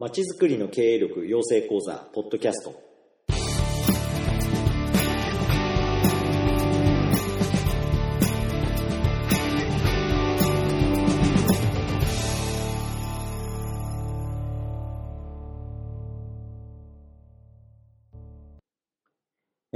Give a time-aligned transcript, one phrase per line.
[0.00, 2.70] まちづくりの経営力養成講座ポッドキャスト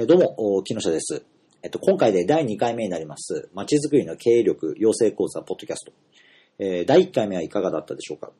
[0.07, 1.25] どうも、お木下です。
[1.65, 5.93] えっと、今回で第2回目になります、まちづくりの経営力養成講座ポッドキャスト。
[6.61, 8.31] えー第1回目はいかがだったでしょうか、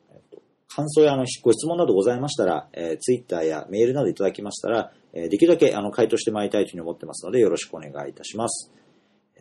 [0.75, 8.71] 感想やあのご質問などございましたら、えー、ツイッターやメールなどいただきましたら、えーできるだけあの回答してまいりたいというふうに思ってますので、よろしくお願いいたします。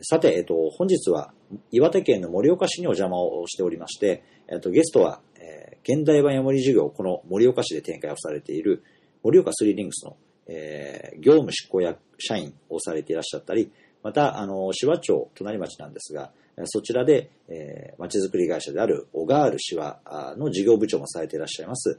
[0.03, 1.33] さて、えっと、本日は
[1.71, 8.85] 岩手県の盛岡市にお邪魔をしておりまして、えっと、ゲストは、えー現代版ヤモリ事業をこの盛岡市で展開をされている
[9.25, 13.73] 盛岡スリーリングスの、えー業務執行役社員をされていらっしゃったり、
[14.03, 16.31] また、あの、芝町、隣町なんですが、
[16.65, 21.99] そちらで、えー、町づくり会社である小川ール芝あの事業部長もされていらっしゃいます、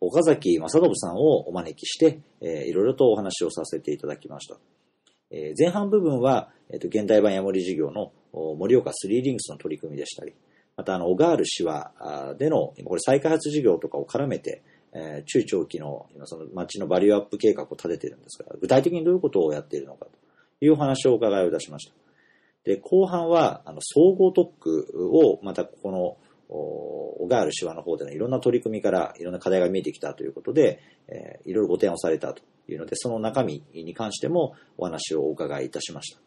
[0.00, 4.56] 岡崎正信さんをお招きして、えーいろいろとお話をさせていただきました。
[5.30, 10.32] えー前半部分は、えっと現代版ヤモリ事業のお盛岡スリーリングスの取り組みでしたり、
[10.76, 14.62] またあの小川ール芝あでのこれ再開発事業とかを絡めて、
[14.94, 20.12] えー中長期の今その町のバリューアップ計画を立てているんですが、具体的にどういうことをやっているのかと
[20.64, 21.92] いうお話をお伺いをいたしました。
[22.64, 26.16] で、後半は、あの、総合特区を、またここの、
[26.52, 36.20] 小川原芝の方でのいろんな取り組みからいろんな課題が見えてきたということで、えーいろいろご提案をされたというので、その中身に関してもお話をお伺いいたしました。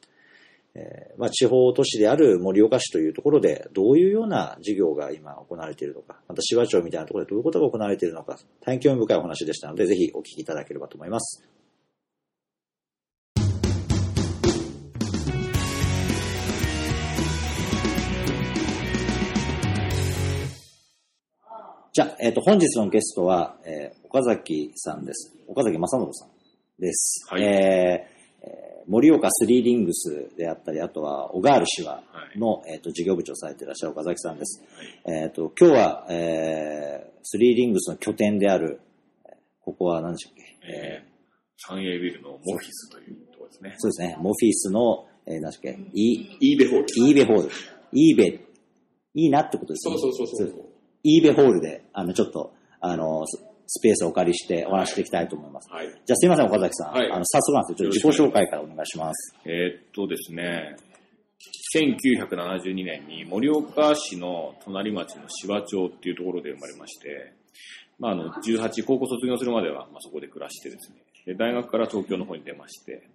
[0.75, 11.52] えーまあ、地方都市である盛岡市というところで、どういうような事業が今行われているのか、また芝町みたいなところでどういうことが行われているのか、大変興味深いお話でしたので、ぜひお聞きいただければと思います。
[21.93, 25.35] じゃあ、えっ、と、本日のゲストは、えー岡崎さんです。
[25.47, 26.29] 岡崎正信さん
[26.79, 27.25] です。
[27.29, 32.03] はいえーえー盛岡スリーリングスであったり、あとは、小川原市は
[32.35, 34.63] の、えっ、と、事業部長されていらっしゃる岡崎さんです。
[35.05, 38.81] えっ、と、今日は、えースリーリングスの拠点である、
[39.25, 41.11] えーここは何でしたっけ、えー、
[41.57, 43.75] サンエービルのモフィスというところですね。
[43.77, 46.85] そうですね、モフィスの、えー、何でしたっけ、イイーベホール。
[46.97, 47.49] イーベホール。
[47.93, 48.25] イーベ、
[49.13, 49.95] いいなってことですね。
[49.99, 50.72] そうそうそうそう。
[51.03, 55.71] イーベホールで、あの、ちょっと、あの、ススペースをお借りしてお話していきたいと思います。
[55.71, 55.87] はい。
[55.87, 56.93] じゃあすいません、岡崎さん。
[56.93, 59.35] はいあの、早速なんですけど、ちょっと自己紹介からお願いします。
[59.45, 60.75] えーっとですね、
[61.75, 67.33] 1972年に盛岡市の隣町の芝町っていうところで生まれまして、
[67.99, 73.09] まあ、あの、18、高校卒業するまでは、まあ、そこで暮らしてですね、で大学から東京の方に出まして、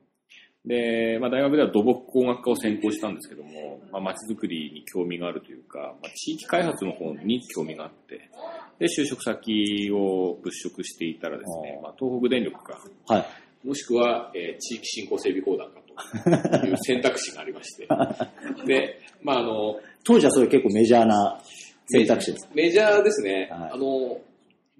[0.68, 8.30] で、まあ、大学では土木工学科を専攻したんですけども、まあ、街づくりに興味があるというか、まあ、地域開発の方に興味があって、
[8.78, 13.26] で、就職先を物色していたらですね、まあ、東北電力か、はい。
[13.66, 15.80] もしくは、えー地域振興整備公団か
[16.60, 17.88] という選択肢がありまして。
[18.66, 21.40] で、まああの、当時はそれ結構メジャーな
[21.88, 22.48] 選択肢です。
[22.54, 23.48] メジャーですね。
[23.50, 24.20] はいあの、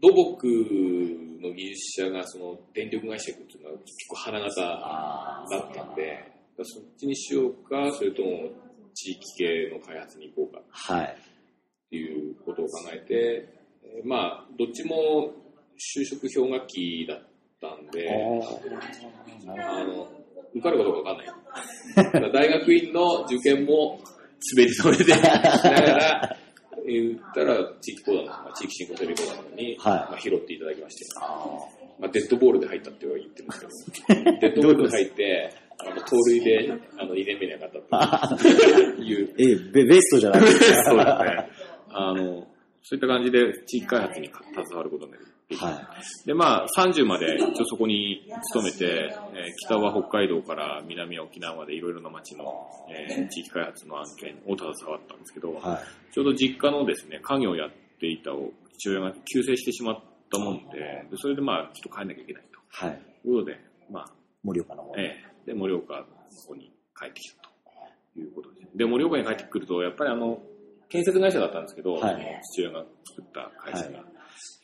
[0.01, 0.47] 土木
[1.41, 6.33] の技術者がその電力会社行くっていうのは結構花形あだったんで、
[6.63, 8.51] そっちにしようか、それとも
[8.95, 11.05] 地域系の開発に行こうかはい。
[11.07, 13.49] っていうことを考えて、
[13.83, 15.33] えーまあ、どっちも
[15.97, 17.23] 就職氷河期だっ
[17.61, 18.11] たんで、
[19.47, 20.09] あの、
[20.53, 22.33] 受かるかどうかわかんない。
[22.33, 24.01] 大学院の受験も
[24.55, 26.37] 滑り止めでしながら、
[26.87, 29.77] 言ったら地域講談の、まあ、地域振興整備講談の方に、はい。
[29.79, 31.05] まあ、拾っていただきまして、
[31.99, 38.49] まあ、デッドボールで入ったっては言ってるんですけど、 デッドボールで入って、あの盗塁であの2年目に上がったって
[39.03, 40.85] いう、 え、ベベストじゃないですか。
[40.91, 41.49] そうですね。
[41.91, 42.47] あの、
[42.83, 45.19] そういった感じで地域開発に携わることにな
[45.55, 45.57] る。
[45.57, 45.89] は
[46.27, 48.23] で、まあ、30まで一応そこに
[48.53, 55.55] 勤めて、えー北は北海道から南は沖縄までいろいろな町の、えー地域開発の案件を携わったんですけど、い。
[55.55, 56.13] はい。
[56.15, 57.71] ちょうど実家のですね、家業をやっ
[58.01, 60.01] ていたを父親が急逝してしまっ
[60.31, 60.79] たもんで、
[61.11, 63.03] でそれでまあ、ちょっと帰んなきゃいけないとはい。
[63.25, 64.05] いうことで、まあ、
[64.43, 64.95] 盛岡の方。
[64.99, 66.05] ええで、盛岡の
[66.47, 68.77] 方に帰ってきたということです。
[68.77, 70.43] で、盛岡に帰ってくると、やっぱりあの、
[70.91, 74.05] 建設会社だったんですけど、はい父親が作った会社が、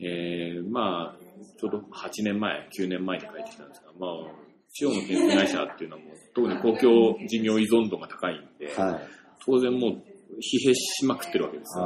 [0.00, 1.19] えーまあ、
[1.59, 4.11] ちょうど8年前、9年前に帰ってきたんですが、まあ、
[4.73, 9.09] 地方の建設会社っていうのはもう、特に公共事業依存度が高いんで、はい。
[9.44, 9.91] 当然もう、
[10.37, 11.85] 疲弊しまくってるわけですよ。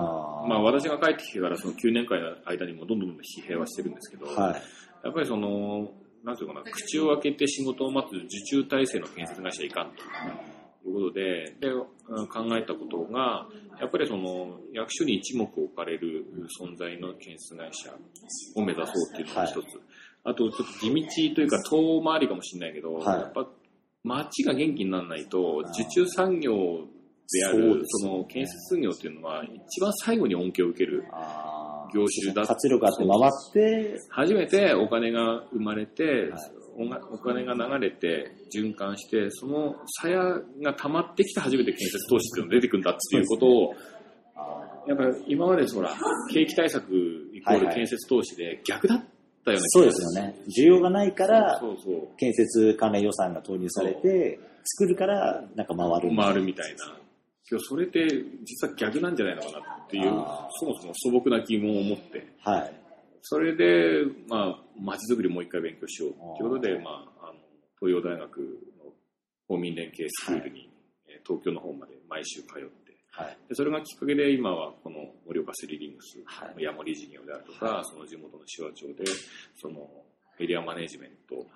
[0.49, 4.63] まあ、私が帰ってきてからその9年間の間にもどんどんどんどん疲弊はしてるんですけど、はい。
[5.05, 5.91] やっぱりその、
[6.25, 10.03] なんていうかな、口を開けて仕事を待つ受注体制の建設会社はいかんと
[10.87, 13.47] いうことで、で、うん考えたことが、
[13.79, 16.25] やっぱりその、役所に一目置かれる
[16.61, 17.93] 存在の建設会社
[18.55, 19.67] を目指そうっていうのが一つ。
[20.25, 20.95] あと、ちょっと地
[21.31, 23.21] 道というか遠回りかもしれないけど、はい。
[23.21, 23.47] やっぱ
[24.05, 26.87] 街が元気にならないと、受注産業
[27.31, 28.11] である、ですね。
[28.11, 31.58] その建設産業っていうのは、一番最後に恩恵を受けるあー
[31.95, 32.47] 業種だ。
[32.47, 36.59] 活力あって回って、初めてお金が生まれて、はい。
[37.11, 43.75] お金が流れて循環してその鞘が溜まってきて初めて建設投資っていうのが出てくるんだっていうことを
[44.37, 45.93] あやっぱり今までほら
[46.33, 46.85] 景気対策
[47.35, 48.99] イコール建設投資で逆だっ
[49.45, 50.37] たようなそうですよね。
[50.57, 51.61] 需要がないから、
[52.17, 56.17] 建設関連予算が投入されて、作るから、なんか回る。
[56.17, 56.99] 回るみたいな
[57.49, 58.07] けどそれって
[58.45, 62.27] 実は逆なんじゃないのかなっていうあそもそも素朴な疑問を持って。
[62.45, 62.73] はい。
[63.23, 66.13] それで、まあ、街づくりもう一回勉強しよう。
[66.39, 67.35] ということで、まあ、あの、
[67.81, 68.39] 東洋大学
[68.79, 68.93] の
[69.49, 70.71] 公民連携スクールに、
[71.09, 73.37] えー東京の方まで毎週通って、はい。
[73.49, 76.55] でそれがきっかけで今はこの盛岡スリリングスはい。
[76.55, 79.05] のヤモリ事業であるとか、その地元の手話町で、
[79.61, 79.91] その
[80.41, 81.47] エリアマネジメント、はい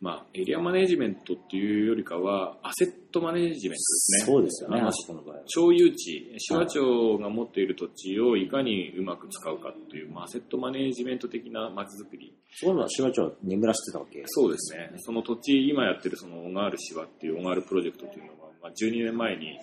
[0.00, 4.26] まあ、エリアマネジメントっていうよりかは、アセットマネジメントですね。
[4.26, 5.42] そうですよね、あそこの場合は。
[5.46, 12.34] 町有地、手話町が持っている土地をいかにうまく使うかっていう、まあ、アセットマネジメント的な街づくり。
[12.52, 14.90] そういうのは、芝町は眠らしてたわけそうですね。
[14.98, 19.58] その土地、今やってるその小川ール芝っていう小川ールプロジェクトっていうのは、まあ、12年前に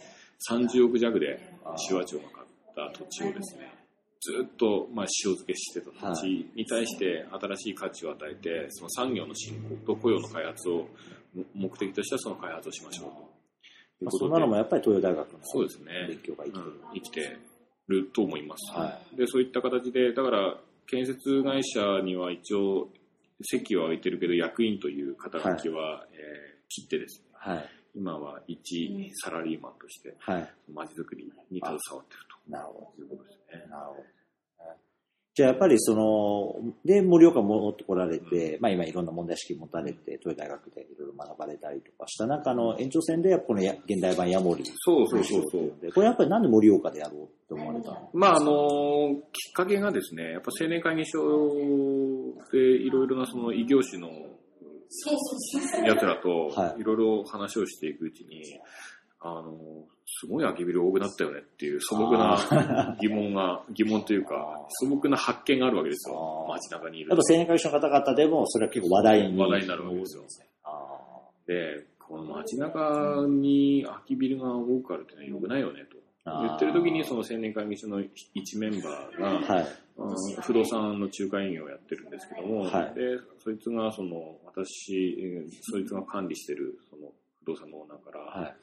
[0.49, 1.39] 30億弱で
[1.87, 3.71] 手話町が買った土地をですね、
[4.21, 9.55] ずっと、まあ、塩漬けしてた土地に対して新しい価値を与えて、その産業の振
[9.85, 10.87] 興と雇用の開発を
[11.53, 13.09] 目的としたその開発をしましょうと。
[13.09, 13.11] い
[14.01, 16.05] うまあ、ことでそんなのもやっぱり東洋大学のそうですね。
[16.07, 16.65] 勉強が生きてる。
[16.65, 17.37] うん生きて
[17.87, 18.77] ると思います。
[18.77, 22.89] はで、そういった形で、だから、建設会社には一応、
[23.41, 27.69] 席は置いてるけど、役員という肩書きは、えー切ってですね、はい。
[27.95, 30.49] 今は一サラリーマンとして、はい。
[30.73, 33.63] まちづくりに携わっているなるほということですね。
[33.65, 33.75] ど。
[33.75, 34.03] なるほど。
[35.35, 44.63] じゃあやっぱりその、で、盛岡戻ってこられて、まあ今いろんな問題意識持たれて、東洋大学でいろいろ学ばれたりとかした中の延長線で、このや現代版ヤモリ。
[44.65, 45.73] そうそうそうそう。
[45.79, 48.09] でこれやっぱりなんで盛岡でやろうって思われたの？
[48.13, 51.53] まああのきっかけがですね、やっぱ青年会議所
[52.51, 54.09] でいろいろなその異業種の
[55.85, 58.59] 奴らとはいいろいろ話をしていくうちに、
[59.19, 66.45] あの、すごい空きビル多くなったよねっていう素朴な疑問が、疑問というか、素朴な発見があるわけですよ。
[66.49, 67.23] 街中にいるやっぱ。
[67.29, 69.37] 青年会社の方々でも、それは結構話題に。
[69.37, 70.23] 話題になるわけですよ。
[70.63, 70.69] あ
[71.47, 75.96] で、この街中に空きビルが多くあるっていうのは良くないよねと。
[76.41, 78.01] 言ってる時にその青年会議所の
[78.33, 79.63] 一メンバーが、ーはい。
[79.97, 83.01] うん不動産の仲介員をやってるんですけども、はいで
[83.43, 87.11] そいつがその私、えーそいつが管理してるその
[87.43, 88.55] 不動産のオーナーから、はい。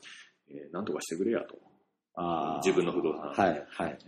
[0.50, 1.56] えーなんとかしてくれやと。
[2.14, 3.66] あー自分の不動産はい。
[3.68, 3.98] はい。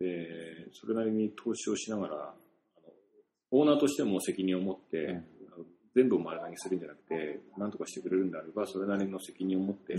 [0.00, 2.92] で、それなりに投資をしながら、あの
[3.50, 5.24] オーナーとしても責任を持って、うん
[5.96, 9.96] 全部を丸投げするんじゃなくて、なんとかしてくれるんであれば、それなりの責任を持って、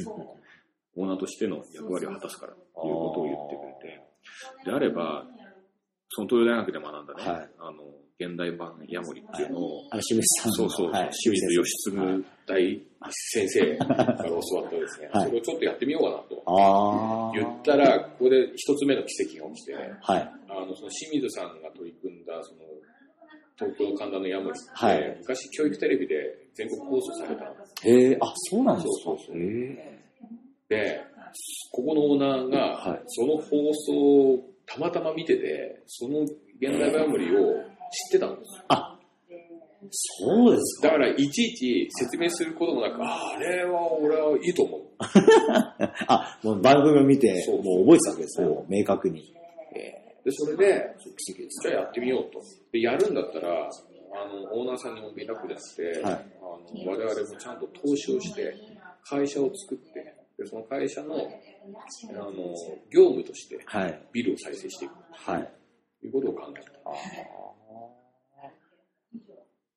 [0.96, 4.02] オーナーとしての役割を果たすからということを言ってくれて、
[4.66, 5.26] であれば、
[6.10, 7.50] その東洋大学で学んだね、はい。
[7.60, 7.84] あの、
[8.20, 10.56] 現代版ヤモリっていうのを、あの、清水さんの。
[10.56, 11.96] そうそう、はい、清水義継
[12.46, 15.26] 大先生から教わったですね、はい。
[15.28, 17.32] それをちょっとやってみようかなと。
[17.34, 20.34] 言ったら、ここで一つ目の奇跡が起きて、はい。
[20.50, 22.62] あの、その清水さんが取り組んだ、その、
[23.56, 25.18] 東京神田のヤモリって、はい。
[25.20, 26.16] 昔教育テレビで
[26.56, 28.92] 全国放送されたんですへえ、あ、そうなんですか。
[29.04, 29.38] そうそうそう。
[29.38, 29.99] へ
[30.70, 31.02] で、
[31.72, 33.94] ここのオーナーがはい、その放送
[34.34, 38.64] をたまたま見てて、その現代版ヤモリを知ってたんですよ。
[38.68, 39.00] あ、
[39.92, 40.90] そうですか。
[40.90, 44.82] だから、いちいち説明することもなく、ああれは俺はいいと思う。
[46.08, 48.80] あ、もう番組を見て、そうもう覚えてたわけですね。
[48.80, 49.34] 明確に。
[50.24, 50.96] で、それで、
[51.62, 52.42] じゃあやってみようと。
[52.72, 53.70] で、やるんだったら、
[54.12, 58.54] あの、オーナーさんにも連絡じゃなくて、はいあの我々もちゃんと投資をして、
[59.04, 62.32] 会社を作って、でその会社の、あの、
[62.90, 64.02] 業務としてはい。
[64.14, 65.52] ビルを再生していくはい。
[66.00, 66.70] ということを考えた。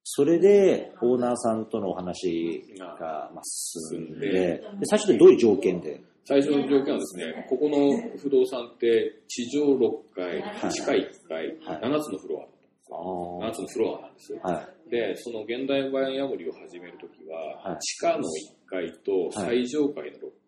[0.05, 6.01] それで、オーナーさんとのお話がまあ進んで、で最初でどういう条件で？
[6.25, 13.45] 最初の条件はですね、ここの不動産って地上6階、はい地下1階、はい7つのフロア。
[13.45, 14.41] あ7つのフロアなんですよ。
[14.43, 14.91] はい。
[14.91, 18.23] で、その現代版ヤモリを始めるときは、はい地下の1
[18.67, 20.42] 階と最上階の6階はい。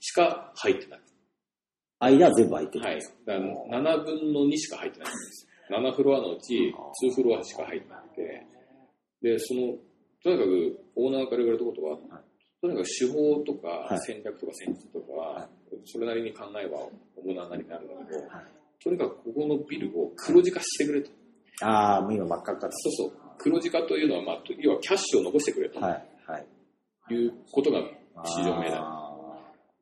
[0.00, 1.00] しか入ってない。
[2.00, 2.84] 間は全部空いてる。
[2.84, 3.00] はい。
[3.26, 3.40] だか
[3.76, 5.48] ら7分の2しか入ってないんです。
[5.70, 8.46] 7フロアのうち2フロアしか入ってなくて、
[9.22, 9.74] で、その、
[10.22, 11.98] とにかくオーナーから言われたことは、
[12.60, 15.48] とにかく手法とかはい戦略とか戦術とかは、はい
[15.84, 21.10] それなりに考えは主ななりになるんだけど、はいとにかくここのビルを黒字化してくれと。
[21.60, 22.72] ああ、もう今真っ赤っかだ。
[22.72, 23.18] そうそう。
[23.38, 25.92] 黒字化というのは、まあ、要はキャッシュを残してくれとはい。
[26.26, 27.14] はい。
[27.14, 27.80] いうことが
[28.24, 28.80] 市場命題。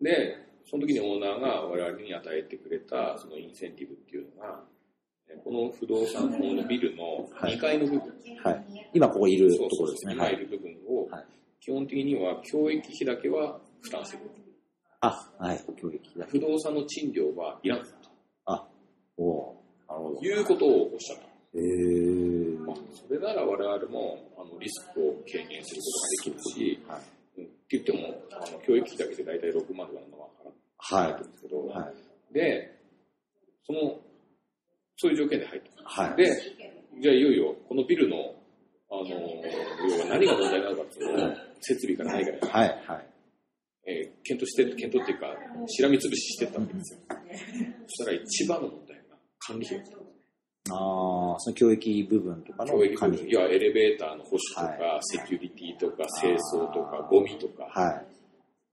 [0.00, 0.36] あで、
[0.68, 4.60] その時にオーナーが我々に与えてくれたそのインセンティブっていうのが、
[5.28, 8.90] えこの不動産このビルの2階の部分、ーはい。
[8.92, 10.16] 今ここいるところですね。
[10.16, 10.34] はいい。
[10.34, 11.24] 今る部分をはい、
[11.60, 14.30] 基本的には教育費だけは負担してくれる。
[15.00, 15.64] あ、はい。
[15.80, 16.26] 教育だ。
[16.28, 17.86] 不動産の賃料はいらんと
[18.46, 18.66] あ、
[19.16, 20.20] おおーなるほど。
[20.20, 21.26] いうことをおっしゃった。
[21.58, 27.00] へーまあ、それなら我々もあのリスクを軽減することができるし、はい。
[27.72, 27.98] うんって言っても
[28.30, 30.26] あの教育費だけで大体6万とか7万
[30.78, 31.90] 払はいってるんですけど、は
[32.30, 32.34] い。
[32.34, 32.78] で、
[33.66, 34.00] その、
[34.96, 36.02] そういう条件で入った。
[36.02, 36.16] はい。
[36.16, 36.30] で、
[37.02, 38.16] じゃあいよいよこのビルの、
[38.90, 42.68] あの、要は何が問題なのかっていうのを設備から何から、はい。
[42.86, 43.06] はい。
[43.88, 45.34] えー検討して、検討っていうか、
[45.68, 47.00] しらみつぶししてったわけですよ。
[47.08, 49.98] そしたら一番の問題が管理費だった。
[50.70, 58.06] ああ、その教育部分とかの教育管理部分、要はエレベーターの保守とか、はセキュリティとか、清掃とか、ゴミとか、はい。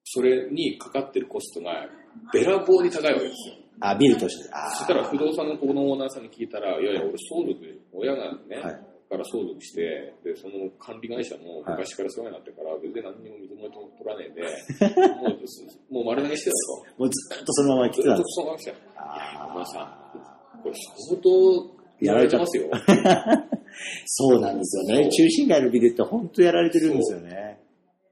[0.05, 1.87] それにかかってるコストが
[2.33, 3.55] べらぼうに高いわけですよ。
[3.79, 4.49] あ、ビルとして。
[4.53, 17.03] あそしたら不動産のここのオーナーさんに聞いたら、いやいや、俺相続、親がね、はいから相続して、で、その管理会社もはい昔から世話になってから、全然何にも水も取らねえで、 もうもう丸投げしてたと。
[17.03, 18.33] もうずっとそのまま来ずっとてたんです。
[18.33, 18.77] そのまま来てた。
[18.97, 20.75] あお前さん、これ
[21.09, 22.69] 相当やられてますよ。
[24.05, 25.09] そうなんですよね。
[25.09, 27.59] 中心街のビルって本当やられてるんですよね。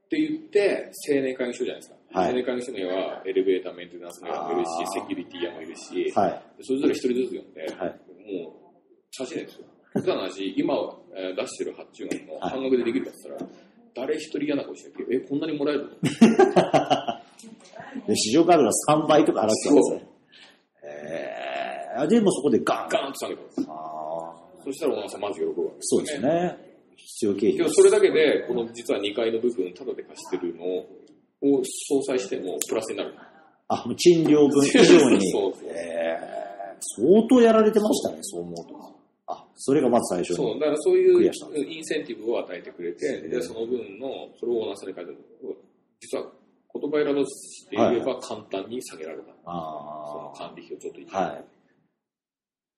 [0.06, 1.96] って言って、青年会議所じゃないですか。
[2.20, 6.42] はい青年会議所にはエレベーターメンテナンスの屋もいるしセキュリティ屋もいるし、はい。
[6.62, 8.00] それぞれ一人ずつ呼んで、はい
[8.42, 8.52] もう、
[9.12, 9.64] 差しないですよ。
[9.94, 10.74] 普段の話、今、
[11.16, 13.50] えー出してる発注額のはい半額でできるかって言ったら、
[14.06, 15.96] 誰一人嫌な顔してて、え、こんなにもらえるの？
[18.06, 20.00] で市場価格の3倍とか払ってたんですよ。
[21.96, 23.66] えー、でもそこでガンガーンと下げたんです。
[23.68, 26.22] あーそしたら、お前さん、まず喜ぶわけそうですよ。
[26.22, 26.72] ね。
[26.96, 30.86] 必要経費それだけで、この実は2階の部分、タダで貸してるのを
[31.98, 33.14] 相殺してもプラスになる。
[33.68, 35.30] あ、賃料分以上に。
[35.32, 38.94] そうそうえー、相当やられてましたね、そう思うと。
[39.26, 40.60] あ、それがまず最初そう、に。
[40.60, 45.12] だからそういクうインセンティブを与えてくれて、で、その分の、それをオーナーさんに書いて。
[46.00, 46.26] 実は、
[46.74, 49.24] 言葉選ばずで言えば簡単に下げられた。
[49.24, 51.16] そのあ管理費をちょっと。
[51.16, 51.44] はい。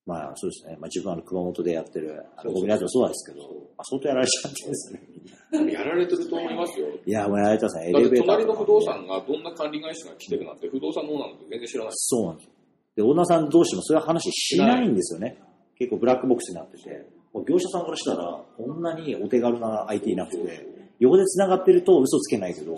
[0.06, 0.76] まあそうですね。
[0.78, 5.72] まあ自分はあの熊本でやってる、あのゴミラジオもそうですけど、まあ、相当やられちゃってるんですね。
[5.72, 6.88] やられてると思いますよ。
[7.06, 7.88] いや、もうやられてますね。
[7.88, 11.92] エレベーター隣の不動産がどんな管理会社が来てるなんて不動産のオーナーなんて全然知らない。
[11.94, 12.52] そうなんですよ。
[12.96, 15.38] で、オーナーさん同士もそういう話しないんですよね。
[15.78, 17.06] 結構ブラックボックスになってて。
[17.48, 20.68] 業者さんからしたら、こんなにお手軽な IT いなくて、
[21.00, 22.76] 横で繋がってると嘘つけないけど、い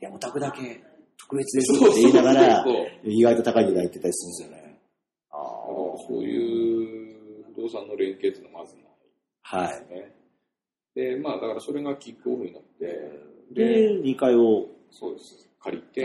[0.00, 0.80] や、お宅だけ
[1.16, 2.64] 特別ですって言いながら
[3.04, 4.63] 意外と高い値段言ってたりするんですよね。
[5.98, 7.16] そういう
[7.54, 8.84] 不動産の連携っていうのはまずない
[9.50, 9.58] あ。
[9.58, 9.68] はい。
[9.68, 10.14] ですね。
[10.94, 12.86] で、まあだからそれがキックオフになって、
[13.52, 15.44] で、2階をそうです。
[15.64, 16.02] 借りて、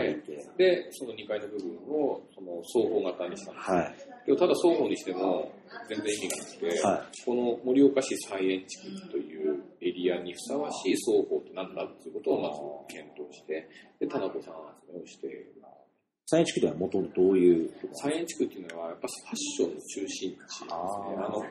[0.56, 3.70] で、その2階の部分をその双方型にしたんです。
[3.70, 3.94] はい。
[4.24, 5.52] けどただ双方にしても
[5.86, 12.48] 全然意味がなくて、はこの盛岡市菜園地区というエリアにふさわしい双方って何だっていうことをま
[12.88, 13.68] ず検討して、
[14.00, 14.54] で、田中さん
[14.88, 15.49] 集めをして、
[16.30, 17.68] サイン地区では元々どういう？
[17.80, 20.68] とこ菜園地区っていうのはやっぱファッションの中心地ですね。
[20.70, 20.76] あ
[21.26, 21.50] の、老舗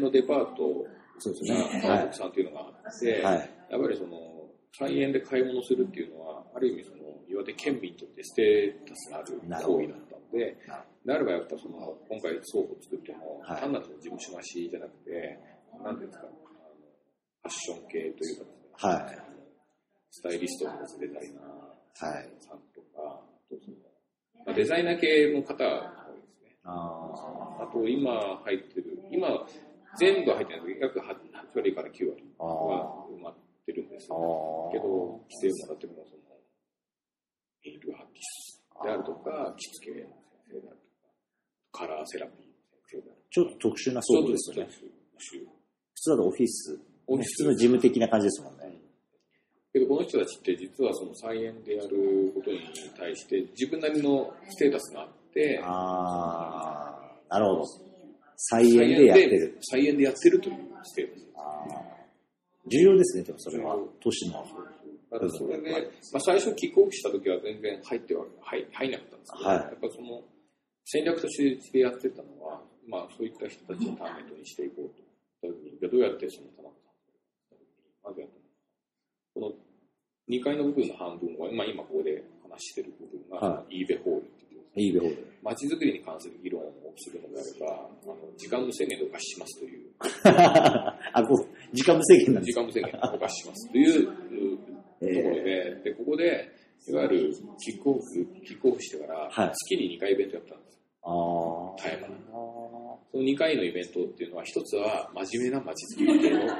[0.00, 0.88] のデパート
[1.18, 1.80] そうですね。
[1.84, 3.50] が川崎さんっていうのがあって、はい。
[3.68, 4.16] やっぱりその、
[4.72, 9.36] 菜園で買い物するっていうのは、ある意味その、岩手県民にとってステータスがある
[9.68, 10.56] 行為だったので、
[11.04, 15.36] であればやっぱその、今回倉庫を作っても、はい単なる事務所貸しじゃなくて、
[15.84, 19.18] なんていうんですか、あのファッション系というかですね、はい。
[20.08, 21.60] スタイリストのデザイナー
[22.00, 22.28] はい。
[24.46, 26.56] まあ、デザイナー系の方が多いですね。
[26.64, 29.28] ああと今入ってる、今
[29.98, 31.04] 全部入ってないけど、約 8,
[31.54, 32.44] 割から9割あ。
[32.44, 33.34] は埋まっ
[33.66, 34.06] てるんです。
[34.06, 36.20] けど、規制をもらってるのはその、
[37.64, 40.08] ネイルアーティストであるとか、着付けの
[40.48, 42.52] 先生であるとか、カラーセラピーの
[42.86, 44.70] 先生であるちょっと特殊なとか、倉庫ですよね。
[44.72, 46.80] 普通だとオフィス。
[47.06, 48.59] オフィス普通の事務的な感じですもんね。
[49.72, 52.60] けど、この人たちって実はその菜園でやることに
[52.98, 57.34] 対して、自分なりのステータスがあって、ああ。
[57.34, 57.64] なるほど。
[58.36, 59.58] 菜園でやってる。
[59.62, 61.26] 菜園でやってるというステータス。
[61.36, 61.90] ああ。
[62.66, 63.76] 重要ですね、でもそれは。
[64.02, 64.44] 都市の。
[65.10, 65.70] だからそれで、
[66.12, 70.22] まあ、最初キックオフした時は全然入っては入入んなかったんですけど、はいやっぱその
[70.84, 75.10] 戦略としてやってたのは、まあ、そういった人たちをターゲットにしていこうと。
[75.42, 77.58] どうやってその田中さん
[78.04, 78.39] まずやったの
[79.40, 79.52] この
[80.28, 84.60] 2階の部分の半分は、まあ、今ここで話してる部分が、はイーベホールっていう。
[84.76, 85.32] いいベホール。
[85.42, 89.88] 街づくりに関する議論をするのであれば、あの時間無制限でお貸ししますという、
[91.16, 92.52] あ、こう、時間無制限なんです。
[92.52, 96.48] 時間無制限でお貸ししますというところで、で、ここで、
[96.88, 98.00] いわゆるキックオフ、
[98.44, 99.50] キックオフしてから、はい。
[99.52, 100.80] 月に2回イベントやったんです。
[101.02, 101.76] ああ。
[101.78, 102.79] タイマー
[103.12, 106.56] その2回のイベントっていうのは、一つは真面目な街づくり系の、えー、と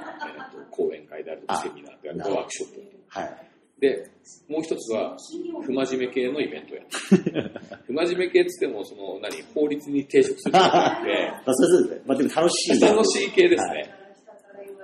[0.70, 2.80] 講演会であるとか、あセミナーであるとか、ワークショップ。
[3.08, 3.50] はい。
[3.80, 4.10] で、
[4.48, 5.16] もう一つは、
[5.64, 6.82] 不真面目系のイベントや。
[7.86, 12.02] 不真面目系って言っても、その、何、法律に抵触するんじゃなくて、 まあ、そうですね。
[12.04, 12.80] まあ、でも楽しい。
[12.80, 13.94] 楽しい系ですね。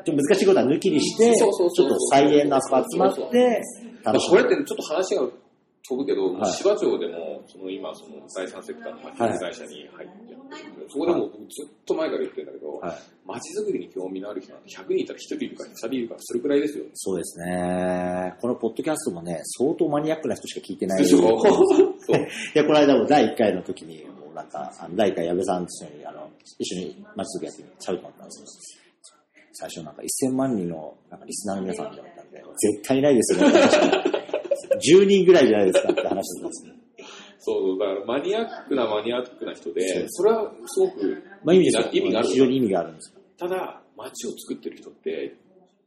[0.04, 3.62] ちょっと難しいことは抜きにして、ちょっそうそうそうと再現の集まって。
[4.30, 5.28] これってちょっと話が
[5.88, 12.96] 飛ぶけど、はい芝町でも、その今、その第三セクターの町づくり会社に入ってやってるんだけど、そこでも僕ずっと前から言ってるんだけど、はい。
[13.26, 16.84] 街づくりに興味のある人なんて100人いたら1人いるか2人いるか、それくらいですよ。
[16.94, 18.34] そうですね。
[18.40, 21.02] このポッドキャストもね、相当マニアックな人しか聞いてない。
[21.02, 21.18] でしょ？
[21.40, 22.16] そう。
[22.16, 22.20] い
[22.54, 26.28] や、この間も第1回の時に、もうなんか、あの第1回矢部さんと一緒に、あの、
[26.58, 28.86] 一緒に街づくりやって喋ってもらったんですけど、
[29.58, 34.15] 最初なんか1000万人のなんかリスナーの皆さんって言われたんで、絶対いないですよね。
[34.76, 36.72] 10人ぐらいじゃないですかって話してますね。
[37.38, 41.82] そう、だからマニアックなマニアックな人でそれはすごくまあ意味があ
[42.22, 43.20] る非常に意味があるんですよ。
[43.38, 45.36] ただ、街を作ってる人って、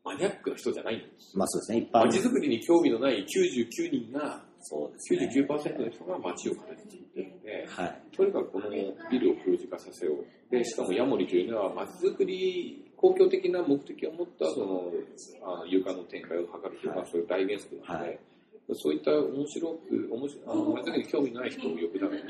[0.04, 1.38] マニアックな人じゃないんです。
[1.38, 5.46] まあそうですね、一般街づくりに興味のない99人が、そうですね。
[5.48, 8.02] 99%の人が街を形作ってるんで、はい。
[8.16, 8.70] とにかくこの
[9.10, 10.52] ビルを黒字化させよう。
[10.52, 14.92] で、しかもヤモリというのは街づくり、公共的な目的を持ったその
[15.44, 18.20] あの床の展開を図るというか、はいそういう大原則なので、はい
[18.76, 22.24] そういった面白く、面白あの街づくりに興味のない人を呼ぶために、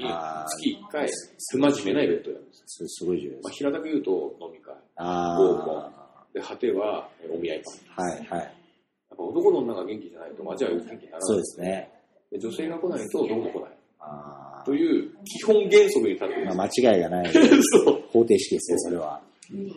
[0.47, 1.07] 月1回、
[1.51, 2.63] 不真面目なイベントをやるんです。
[2.67, 3.57] それすごい重要でまあ、す。
[3.57, 4.75] 平たく言うと飲み会。
[4.95, 7.63] あ合コンで、果てはお見合い
[7.95, 8.07] パン。
[8.07, 8.39] あ、はい、はい。
[8.39, 11.21] やっぱ男の女が元気じゃないと街は元気にならない。
[11.21, 11.91] そうですね。
[12.31, 13.71] で女性が来ないとどうも来ない。
[13.99, 18.01] あという基本原則に立ってまあ間違いがない そう。
[18.11, 19.21] 方程式ですよ、それは。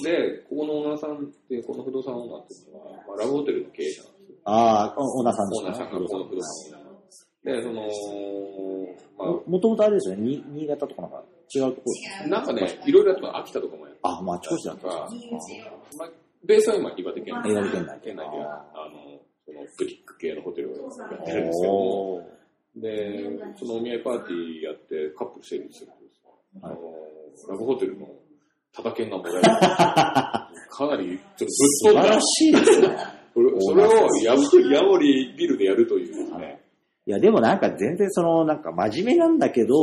[0.05, 4.03] で、ここのオーナーさんって、この不動産オーナーっていうのは、まあ、ラブホテルの経営者。
[4.45, 5.85] ああ、オーナーさんオーナーですか？
[5.85, 6.83] さんがこの不動産オーナー。
[7.45, 7.89] で、その、
[9.19, 11.23] まももともとあれですよね、に新潟とかなんか
[11.55, 11.83] 違うところ。
[11.85, 14.01] ですあ、なんかね、いろいろやって秋田とかもやって。
[14.03, 15.09] あ、まあ、調子だったんか。
[15.11, 15.73] ですね。
[15.99, 16.11] まあ、
[16.45, 18.01] ベースは今、岩手県あ岩手県内。
[18.03, 22.23] 県内で、ああの、そのブティック系のホテルをやってるんですけど。
[22.77, 26.77] で、そのお見合いパーティーやってカップル成立するとですね、あの、
[27.49, 28.09] ラブホテルの
[28.73, 29.43] タダ券がもらえる。
[30.71, 32.09] かなり、ちょっと素晴ぶっ飛んだ。
[32.17, 32.89] らしいですね。
[33.35, 33.91] それを
[34.23, 36.61] ヤモリ、ヤモリビルでやるというね。
[37.05, 39.75] いや、でもなんか全然その、なんか真面目なんだけど、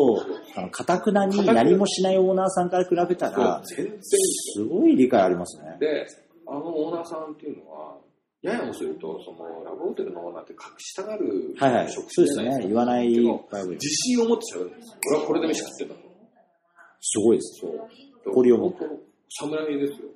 [0.56, 5.78] あの、かたくなに何もしないオーナーさんから比べたら、全然すごい理解ありますね。
[5.80, 6.08] で、
[6.48, 7.98] あのオーナーさんっていうのは、
[8.42, 11.92] ややもすると、その、ラブホテルのオーナーって隠したがるはいはい。
[11.92, 12.58] 職そうですね。
[12.62, 13.28] 言わない自
[13.82, 14.98] 信を持って喋るんですよ。
[15.12, 16.02] 俺はこれで飯食ってんだと。
[17.02, 17.60] すごいです。
[17.62, 17.80] そう。
[18.26, 18.80] 誇りを持って
[19.30, 20.08] 侍ですよ。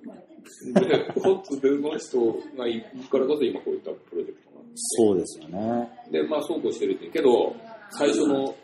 [0.74, 4.84] で、本当で、この人がいるからこそ今こういったプロジェクトなんです。
[4.98, 5.90] そうですよね。
[6.12, 7.56] で、まあそうこうしてるってけど、
[7.92, 8.56] 最初の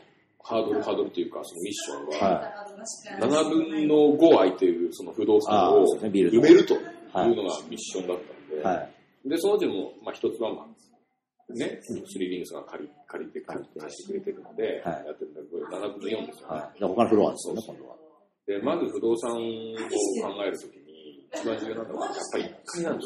[0.43, 2.65] ハードル、ハードルというか、そのミッションは、は
[3.19, 8.61] 7分の5空いているその不動産を埋めるというはいのがミッションだったんい。
[8.61, 8.73] で、は
[9.25, 9.29] い。
[9.29, 16.55] で、そのうちも、まあ一つはまあ、ね、スリーリングスが借り借りて貸してくれてるので、はいやってるんだけど、7分の4ですよね。
[16.55, 16.79] はい。
[16.79, 17.95] で他のフロアですよね、今度は。
[18.45, 19.39] で、まず不動産を考
[20.45, 20.78] えるとき
[21.33, 23.03] に、一番重要なのは、やっぱり1階なんで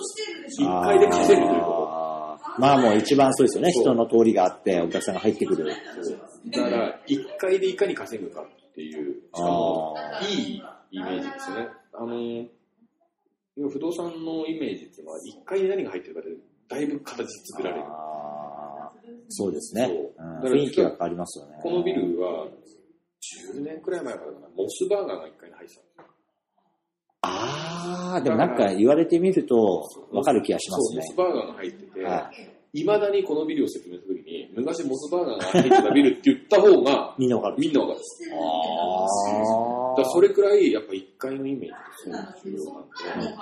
[0.50, 0.68] すよ。
[0.70, 3.72] 1階で稼ぐというこあーまあもう一番そうですよね。
[3.72, 5.66] 人の通りがあって、お客さんが入ってくる。
[5.66, 5.72] と。
[6.52, 11.68] だから、1階でいかに稼ぐかっていう、しかもあ、いいイメージですよね。
[11.94, 16.28] あの、不動産のイメージっていうのは、1階に何が入ってるかで、
[16.70, 17.86] だいぶ形作られる。
[19.30, 19.88] そうですね。
[19.88, 21.60] そううんだから雰囲気が変わりますよね。
[21.62, 22.48] このビルは、
[23.56, 26.13] 10年くらい前からかな、モスバーガーが1階に入ってたんですよ。
[27.84, 31.04] ああ、でもなんか言われてみると、わかる気がしますね。
[31.04, 32.32] モスバーガーが入ってて、は
[32.74, 32.82] い。
[32.82, 37.56] いまだにこのビルを説明するときに、昔モスバーガーが入ってたビルって言った方が、みんなわかる。
[37.60, 38.00] みんなわかる。
[38.34, 42.90] あだからそれくらい、やっぱ1階のイメージってすごい重要なんで、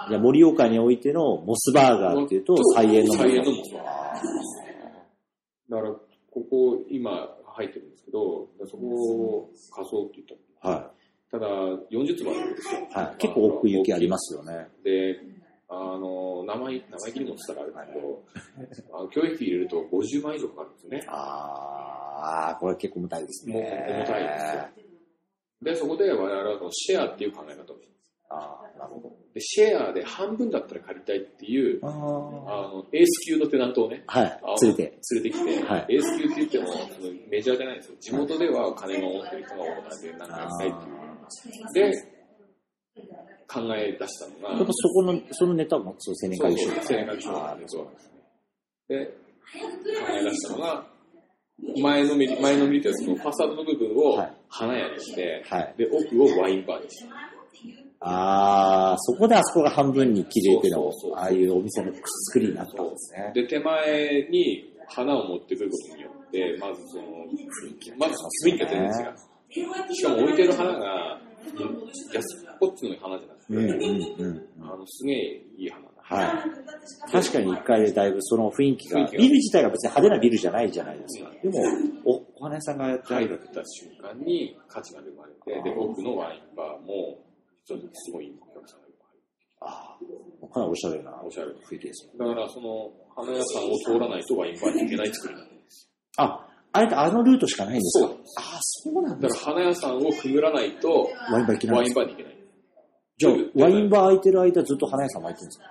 [0.09, 5.71] じゃあ盛岡においてのモスバーガーっていうと、菜園の菜園のモスバーガー。
[5.71, 10.91] だから、ここ、今入ってるんですけど、そこを仮想って言ったら、は
[11.31, 11.47] ただ、
[11.89, 12.81] 40坪あるんですよ。
[12.81, 12.93] い。
[12.93, 13.15] はい。
[13.17, 14.67] 結構奥行きありますよね。
[14.83, 15.19] で、
[15.69, 18.23] あの、生意生意気にもしたらあれだけど、
[18.93, 21.05] あの教育費入れると50万以上かかるんですよね。
[21.07, 23.53] ああ、これ結構重たいですね。
[23.53, 24.83] もう重たいですよ。
[25.63, 27.91] で、そこで我々はこのシェアっていう考え方をして
[28.31, 29.15] ああ、なるほど。
[29.33, 34.39] で、シェアで半分だったら借りたいっていう、ああの、エース級のテナントをね、はい。
[34.63, 34.99] 連れて。
[35.13, 36.67] 連れてきて、はいエース級って言っても
[37.29, 37.95] メジャーじゃないんですよ。
[37.99, 41.00] 地元では金の持ってる人がオーナーでなんかやりたいっていう。
[41.73, 41.93] で、
[43.47, 47.87] 考え出したのが、やっぱそこの、そのネタも、そう、青年会議所青年会議所なんですよ
[48.87, 49.11] で、考
[50.19, 50.87] え出したのが、
[51.81, 55.73] 前のめり、前のめりというのファサードの部分をはい花屋にして、はい。
[55.77, 57.09] で、奥をワインバーにして。
[58.01, 63.31] ああ、そこであそこが半分に切れてのそうそうそう、ああいうお店の作りになったんですね。
[63.33, 67.03] で、手前に花を持ってくることによって、まずその、
[67.97, 68.15] まず
[68.45, 69.13] 雰囲気が出るんですよ。
[69.93, 71.19] しかも置いてる花が、
[72.13, 74.27] 安っぽっちの花じゃなくて、うんうん
[74.59, 74.69] うん。
[74.69, 75.91] あの、すげえいい花だ。
[76.03, 76.45] は
[77.07, 77.11] い。
[77.11, 81.31] 確かに一回でだいぶその雰囲気が、ビル自体が別に派手なビルじゃないじゃないですか。
[81.41, 81.59] でも、
[82.05, 83.39] お、お花屋さんがやってあ入る。
[83.39, 87.19] った瞬間に価値が生まれて、で、奥のワインバーも、
[87.65, 89.09] ちょっとすごいお客さんがいっぱい
[89.61, 89.97] あ
[90.43, 92.13] あ、かなりおしゃれなおしゃれな雰囲気ですね。
[92.19, 98.07] だから、その、花屋さんを通らないとワインバーに行けない作りになってるんですあ、あれってあのルートしかないんですか？
[98.07, 99.45] そうああ、そうなんだですか。
[99.45, 102.37] から花屋さんをくぐらないと、ワインバー行けないワインバーに行けない。
[103.17, 105.65] じゃあ、ワインバー空いてる間ずっと花屋さんも空いてるんですか？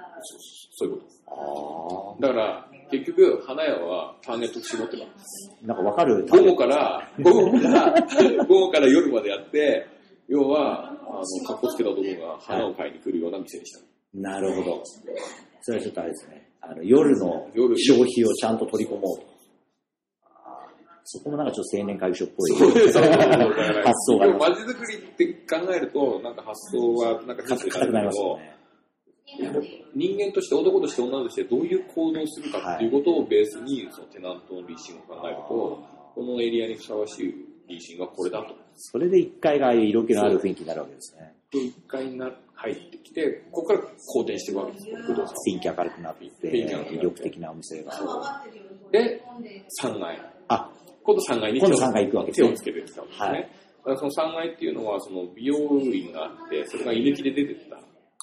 [0.76, 1.22] そういうことです。
[1.30, 5.50] あだから、結局、花屋はターゲット絞ってたんです。
[5.62, 5.66] あ。
[5.66, 6.26] なんかわかる？
[6.28, 7.94] 午後から、午後から、
[8.46, 9.86] 午後から夜までやって、
[10.28, 13.80] 要は、あの、格好つけた男が花を買いに来るような店でした。
[14.14, 14.82] なるほど。
[15.62, 16.48] それはちょっとあれですね。
[16.62, 19.24] あの夜の夜消費をちゃんと取り込もうと。
[21.12, 23.44] そこもなんかちょっと青年会議所っぽいそう発想があり
[23.82, 24.10] ます。
[24.10, 28.56] でも街づくりって考えると、なんか発想は、なんか硬くなりますよね。
[29.94, 35.42] 人間として、男として女としてどういう行動をするかっていうことをベースに、そのテナントのリーシングを考えると、
[36.14, 37.34] このエリアにふさわしい
[37.68, 38.54] リーシングはこれだと。
[38.76, 41.34] それで1階がああいう色気のある雰囲気になるわけですね。
[41.50, 45.34] で、1階にな入ってきて、ここから好転していくわけですよ、不動産。
[45.48, 47.92] 雰囲気明るくなっていって、雰囲気明るくなって魅力的なお店が。
[48.92, 49.22] で、
[49.82, 50.20] 3階。
[50.48, 50.70] あ、
[51.02, 53.28] 今度3階に今度3階行くわけですね手をつけて使うんですね。
[53.28, 57.76] はいだからその3階っていうのは、その美容院があって、それが居抜きで出てった。
[57.76, 57.82] だ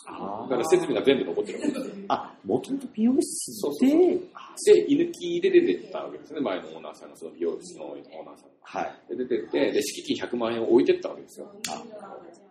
[0.10, 1.96] あから設備が全部残ってるわけですよ。
[2.08, 8.38] あ、もともと美容室そうそうで、で、居抜きで出てったわけですね、前のオーナーさんが、その美容室のオーナーさんが。
[8.62, 8.94] はい。
[9.10, 11.52] で、出てって、で、敷金100万円を置いてったわけですよ。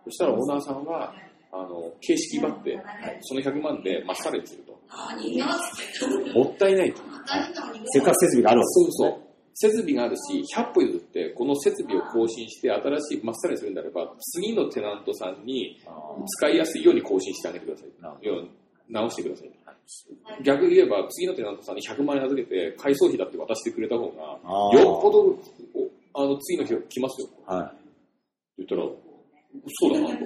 [0.03, 1.13] そしたらオーナーさんは、
[1.51, 2.77] あの、形式ばって、
[3.21, 4.77] その100万でまっさらにすると。
[6.37, 7.01] もったいないと。
[7.85, 9.26] せっかく設備があるわけそうそう。
[9.59, 15.81] 設備があるし、100歩譲って、この設備を更新して、新しい、まっさらにするんであれば、次のテナントさんに
[16.27, 17.89] 使いやすいように更新してあげてください。
[18.01, 18.43] なるほ要は
[18.89, 19.51] 直してください。
[20.43, 25.19] 逆に言えば、次のテナントさんに100万円預けて、改装費だって渡してくれた方が、よっぽど、
[26.13, 27.27] おあの、次の日来ますよ。
[27.47, 27.73] は
[28.57, 30.25] 言ったら、そうだなと。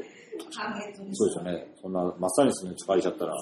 [0.88, 0.94] い。
[1.14, 1.68] そうですよね。
[1.82, 3.36] そんな、真っさらにするのに使われちゃったら、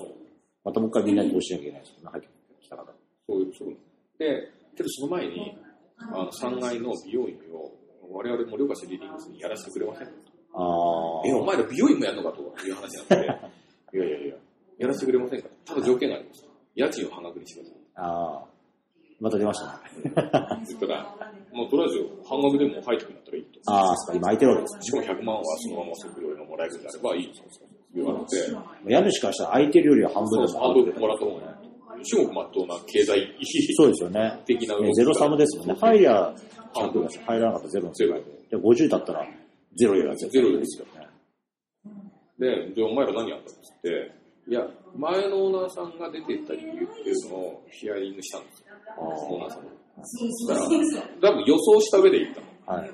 [0.64, 2.10] またもう一回みんなにどうしなきゃいけないですよね。
[2.12, 2.30] 入って
[2.62, 2.94] きた方。
[3.28, 3.78] そういう、そういう。
[4.20, 5.58] で、けどその前に、
[6.00, 7.72] あの、3階の美容院を、
[8.12, 10.14] 我々盛岡市リーディングスにやらせてくれませんか？
[10.54, 10.58] あ
[11.26, 14.36] え、お前ら美容院もやるのかという話になって、いやいやいや、
[14.80, 15.50] やらせてくれませんか？
[15.66, 16.46] ただ条件があります。
[16.76, 17.80] 家賃を半額にしてください。
[17.96, 18.50] ああ。
[19.20, 20.64] また出ましたね。
[20.66, 21.04] 言ったら、
[21.52, 23.60] もうとりあえず半額でも入ってくるんだったらいいと。
[23.68, 24.82] ああ、そっか、今空いてるわけですね。
[24.84, 27.44] しかも100万はそのまま食料がもらえるんであればいいと
[27.94, 28.26] 言われて、
[28.88, 31.59] 家主からしたら空いてるよりは半分でも半分もらった方がいい
[32.00, 32.04] と。
[32.06, 33.36] 至極まっとうな経済
[33.78, 34.40] そうですよね。
[34.46, 35.76] 的な動きねゼロサムですもんね。
[35.80, 36.34] 入りゃ
[36.74, 38.26] 100だし、入らなかったらゼロの世界で。
[38.50, 39.28] で、50だったら
[39.76, 40.32] ゼロやらゼロ。
[40.32, 41.08] ゼロですよね。
[42.40, 44.12] で、で、お前ら何やったっつって、
[44.48, 48.66] いや、前のオーナーさんが出てった理由っていうのをヒアリングしたんですよ。
[48.98, 49.70] オーナーさんに。
[50.02, 52.42] そしたら、多分予想した上で言った
[52.74, 52.80] の。
[52.80, 52.92] はい。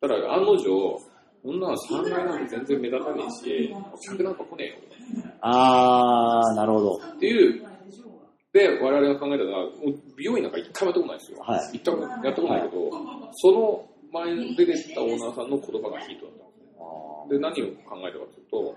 [0.00, 0.98] ただ、案の定、
[1.42, 3.74] そんな3階なんて全然目立たねえし、
[4.06, 5.24] 客なんか来ねえよ。
[5.40, 7.00] あー、なるほど。
[7.14, 7.64] っていう、
[8.52, 9.72] で、我々が考えたのは、もう
[10.16, 11.38] 美容院なんか一回もやったことないですよ。
[11.40, 12.90] はい行ったことやったことないけど、
[13.32, 16.70] その前に出てったオーナーさんの言葉がヒートだったんですね。
[16.80, 18.76] あで、何を考えたかというと、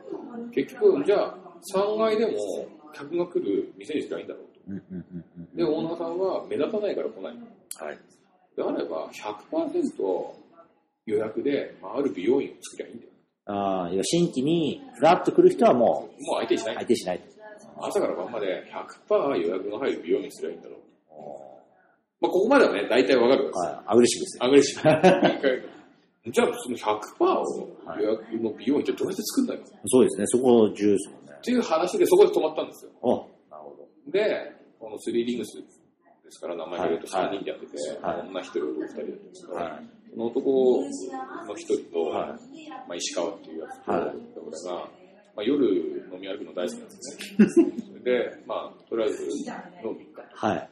[0.54, 1.38] 結局、じゃあ、
[1.74, 2.34] 3階でも
[2.94, 5.58] 客が来る店にすればいいんだろうーうんうんうんうんと。
[5.58, 7.34] で、オーナーさんは目立たないから来ない。
[7.34, 7.98] はい。
[8.56, 10.44] であれば、100%
[11.06, 13.10] 予約で回る美容院を作りゃいいんだよ。
[13.46, 16.76] あーいや新規にフラッと来る人はもうもう相手にしない。
[16.76, 17.22] 相手しない。
[17.88, 18.64] 朝から晩まで
[19.08, 20.80] 100%予約の入る美容院にすればいいんだろう。
[22.22, 23.60] まあ、ここまではね、大体わかるわけです。
[23.60, 23.84] はい。
[23.88, 24.46] アグレッシブですね。
[24.46, 24.76] アグレッシ
[26.26, 26.32] ブ。
[26.32, 30.28] じゃあ、その100%を予約の美容院ってどうやって作るんだよっそうですね。
[30.28, 31.34] そこ重要ですもんね。
[31.42, 32.92] ていう話でそこで止まったんですよ。
[33.02, 33.10] お
[33.52, 34.12] なるほど。
[34.12, 35.62] で、このスリーリングス
[36.24, 40.82] ですから名前で言うとはい3人でやってて、はい女1人、男2人でやってるんですけど、はいその男
[41.48, 42.30] の1人と、はい
[42.88, 44.90] まあ、石川っていうやつと、はい俺が、
[45.36, 45.66] まあ、夜
[46.14, 47.72] 飲み歩くの大好きなんですね。
[48.04, 49.30] で、まあ、とりあえず飲
[49.94, 50.48] みに行った。
[50.48, 50.70] はい。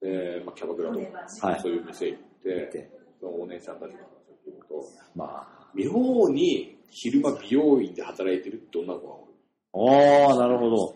[0.00, 4.06] で、まあ、キャバクラとか、はいそういう店行って、でそのお姉さんたちの話を
[4.46, 4.74] 聞くと、
[5.14, 10.28] ま妙に昼間美容院で働いてるって女の子がおる。
[10.28, 10.30] あ。
[10.30, 10.94] ああ、なるほど。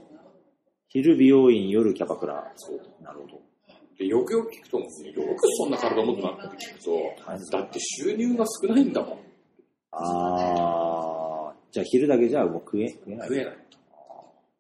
[0.89, 2.53] 昼美容院、夜キャバクラ。
[2.57, 3.43] そうなるほど。
[3.99, 5.25] で、よくよく聞くと思うんですよ。
[5.25, 9.19] よくそんな体持ってなって聞くと、だって収入が少ないんだもん。
[9.93, 10.94] ああ。
[11.75, 13.29] じゃあ昼だけじゃもう食え、食えない。
[13.29, 13.55] 食えない。
[13.55, 13.59] で、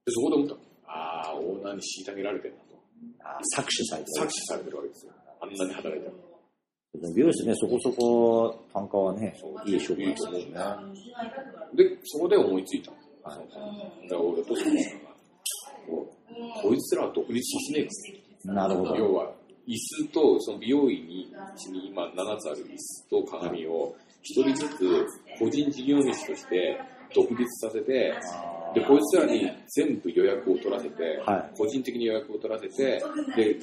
[0.08, 0.54] そこで思った。
[0.90, 2.82] ああ、オーナーに虐げられてるなと。
[3.22, 5.12] あー搾取されて搾取されてるわけですよ。
[5.40, 6.12] あんなに働いてる。
[7.02, 7.14] る。
[7.14, 9.32] 美容室ね、そこそこ単価はね
[9.64, 10.08] いい商売ですね。
[10.08, 10.48] いいと思うね。
[11.74, 12.90] で、そこで思いついた。
[12.90, 13.48] はい
[14.08, 14.76] だから俺とその
[16.62, 17.88] こいつらは独立させね
[18.42, 18.52] えか。
[18.52, 18.96] なるほど。
[18.96, 19.32] 要は、
[19.68, 21.32] 椅子と、その美容院に、
[21.70, 25.06] に今7つある椅子と鏡を、一人ずつ
[25.38, 26.80] 個人事業主として
[27.14, 28.12] 独立させて、
[28.74, 33.02] で、こいつらに全部予約を取らせて、は個人的に予約を取らせて、
[33.36, 33.56] で、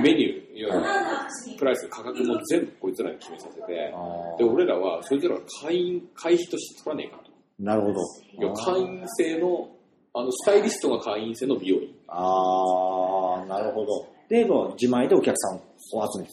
[0.00, 7.30] メニュー、いわゆるプライス、価格も全部こいつらに決めさせて、あで、俺らは、そいつらは会員、会費として取らねえかと。
[7.60, 8.54] ーなるほど。
[8.54, 9.68] 会員制の、
[10.14, 11.94] あの、スタイリストが会員制の美容院。
[12.08, 14.06] ああ、なるほど。
[14.28, 16.32] で、もう自前でお客さんを集めて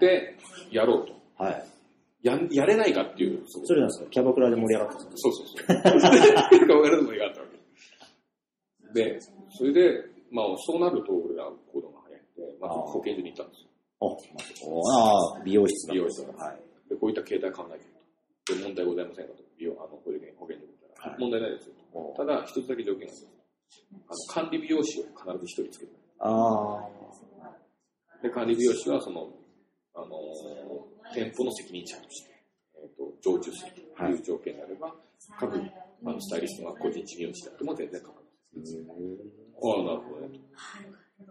[0.00, 0.36] で、
[0.70, 1.06] やろうと。
[1.06, 1.14] る。
[1.36, 1.64] はい。
[2.22, 4.10] ややれないかっていう、それなんですか？
[4.10, 6.66] キャバクラで盛り上がってたんですそうそうそう。
[6.68, 8.92] 顔やるのがあったわけ。
[8.94, 9.20] で、
[9.56, 13.68] それで、まあ、そうなると俺ら行動が早いんで、まず保健所に行ったんですよ。
[14.00, 15.92] かああ、美容室だ。
[15.94, 16.58] 美容室だはい。
[16.88, 17.90] で、こういった形態考えてる
[18.46, 18.54] と。
[18.56, 19.42] で、問題ございませんかと。
[19.58, 20.18] 美容、あの、保健
[20.58, 22.14] 所に行ったら、はい問題ないですよと。
[22.16, 23.26] ただ、一つだけ条件がある。
[24.08, 25.92] あの管理美容師を必ず一人つける。
[26.20, 26.88] あ
[28.22, 29.32] で、管理美容師は、その、あのー
[31.14, 32.30] 店舗の責任者として、
[32.82, 34.94] えっ、と、常駐するという条件であれば、
[35.38, 38.14] 各あのスタイリストが個人事業主であっても全然構わ
[38.54, 38.78] ないです。
[38.78, 40.40] ああ、なるほどね。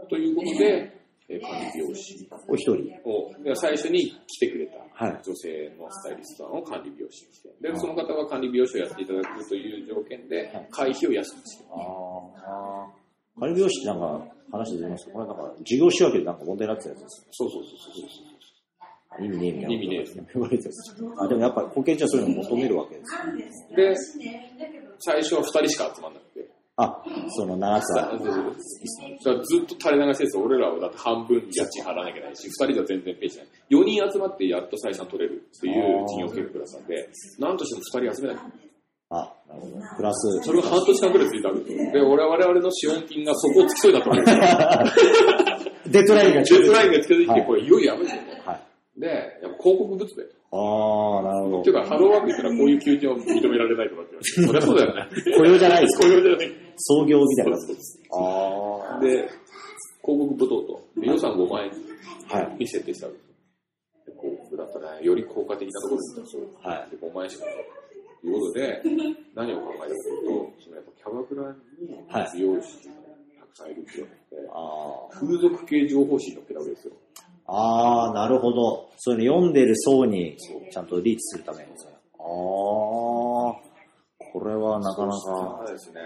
[0.09, 0.93] ということで、
[1.29, 2.89] えー管理美容師あ、お一人。
[3.03, 5.19] を、で最初に来てくれたはい。
[5.21, 11.65] 女性のスタイリストさんを管理美容師にして、で、その方は管理美容師をやっていただくという条件ではい、会費を安くして。
[11.69, 12.87] ああ。
[13.39, 15.11] 管理美容師ってなんか話出てますか？
[15.11, 18.36] これなんか事業仕分けでなんか問題になってたやつですそうそうそうそうそう。
[19.19, 19.73] 意味ねえみたいな。
[19.73, 20.71] 意味ねえです言われてる
[21.17, 23.01] あ、でもやっぱ保険所はそういうのを求めるわけで
[23.91, 24.15] す。
[24.19, 24.27] で、
[24.99, 26.47] 最初は2人しか集まんなくて、
[26.79, 30.43] あ、その7つずっと垂れ流しですよ。
[30.43, 33.47] 俺らはだって半分家賃払わなきゃいけないし、2人じゃ全然ペイしない。
[33.71, 38.43] 4人集まってやっと採算取れるっていう事業計画だったんで、なんとしても2人集めない。
[39.09, 39.73] あ、なるほど。
[39.95, 40.43] プラス。
[40.43, 41.91] それが半年間くらい続いたわけで。
[41.93, 45.37] で、俺は我々の資本金がそこをつきそうになったわけですよ。
[45.87, 48.41] デッドラインがデッドラインが近づいて、はいこれいよいよやばいですよね。
[48.45, 48.66] はい。
[48.97, 50.23] で、やっぱ広告物で。
[50.49, 50.57] あ
[51.19, 51.75] あ、なるほどっていう。
[51.75, 54.65] か、ハローワーク行ったらこういう休憩は認められないとかって言われて。
[54.65, 55.07] そりゃそうだよね。
[55.37, 56.51] 雇用じゃないです 雇用じゃない。
[56.77, 58.99] 創業みたいなそう感じそうああ。
[58.99, 59.29] で、広
[60.01, 61.71] 告舞踏と、で予算5万円
[62.27, 62.57] はい。
[62.59, 63.27] に設定したわけです。
[64.07, 66.41] で広告だったら、より効果的なところに行ったらそう。
[66.79, 66.91] はい。
[66.91, 67.55] で、5万円しかない。
[68.21, 68.81] ということで、
[69.35, 72.93] 何を考えたかというと、そのやっぱキャバクラにはい美容師が
[73.39, 76.93] たくさんいるっていうので、あー風俗系情報誌に載っけたわけですよ。
[77.47, 78.89] あー、なるほど。
[78.97, 80.37] そういうの読んでる層に
[80.71, 81.91] ちゃんとリーチするためにですね。
[82.19, 83.61] ああ、こ
[84.45, 85.17] れはなかなか。
[85.19, 86.01] そうですね。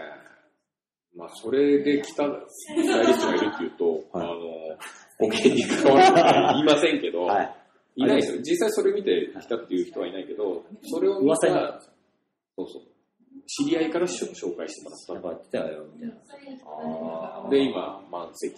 [1.15, 4.33] まあ、それで来たスタイリストがいるっていうと、はいあの、
[5.19, 7.55] 保険に関わる言いませんけど、はい。
[7.97, 8.41] いないですよ。
[8.41, 11.37] 実際それ見て来たっていう人はいないけど、それを見た、
[12.55, 12.81] そうそう。
[13.47, 16.15] 知り合いから紹介してもらっなんか言ってたよ、みたいな。
[16.65, 17.49] あた。
[17.49, 18.55] で、今、満席。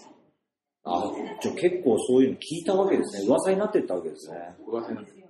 [0.85, 3.27] あじゃあ結構そういうの聞いたわけですね。
[3.27, 4.37] 噂になってったわけですね。
[4.67, 5.23] 噂になってる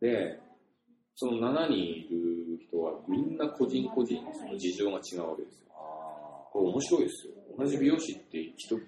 [0.00, 0.40] で、
[1.16, 5.66] その7人いる人はみんな個人個人その事情が違うわけですよ。
[5.70, 7.34] あこれ面白いですよ。
[7.58, 8.80] 同じ美容師って一括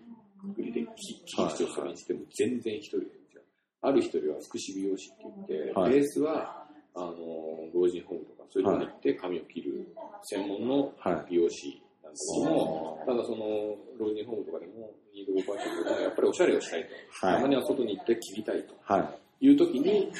[0.59, 3.23] りで切り口をそれにしても全然一人で。
[3.85, 7.13] ある一人は福祉美容師って言って、はいベースはあの
[7.75, 9.89] 老人ホームとかそういうところに行って髪を切る
[10.23, 11.82] 専門のはい美容師
[12.13, 13.47] なんだけども、ただその
[13.99, 17.27] 老人ホームとかでも25%とかやっぱりおしゃれをしたいと。
[17.27, 18.95] はいたまには外に行って切りたいとあ。
[18.95, 19.01] は
[19.41, 19.47] い。
[19.47, 20.13] いう時に、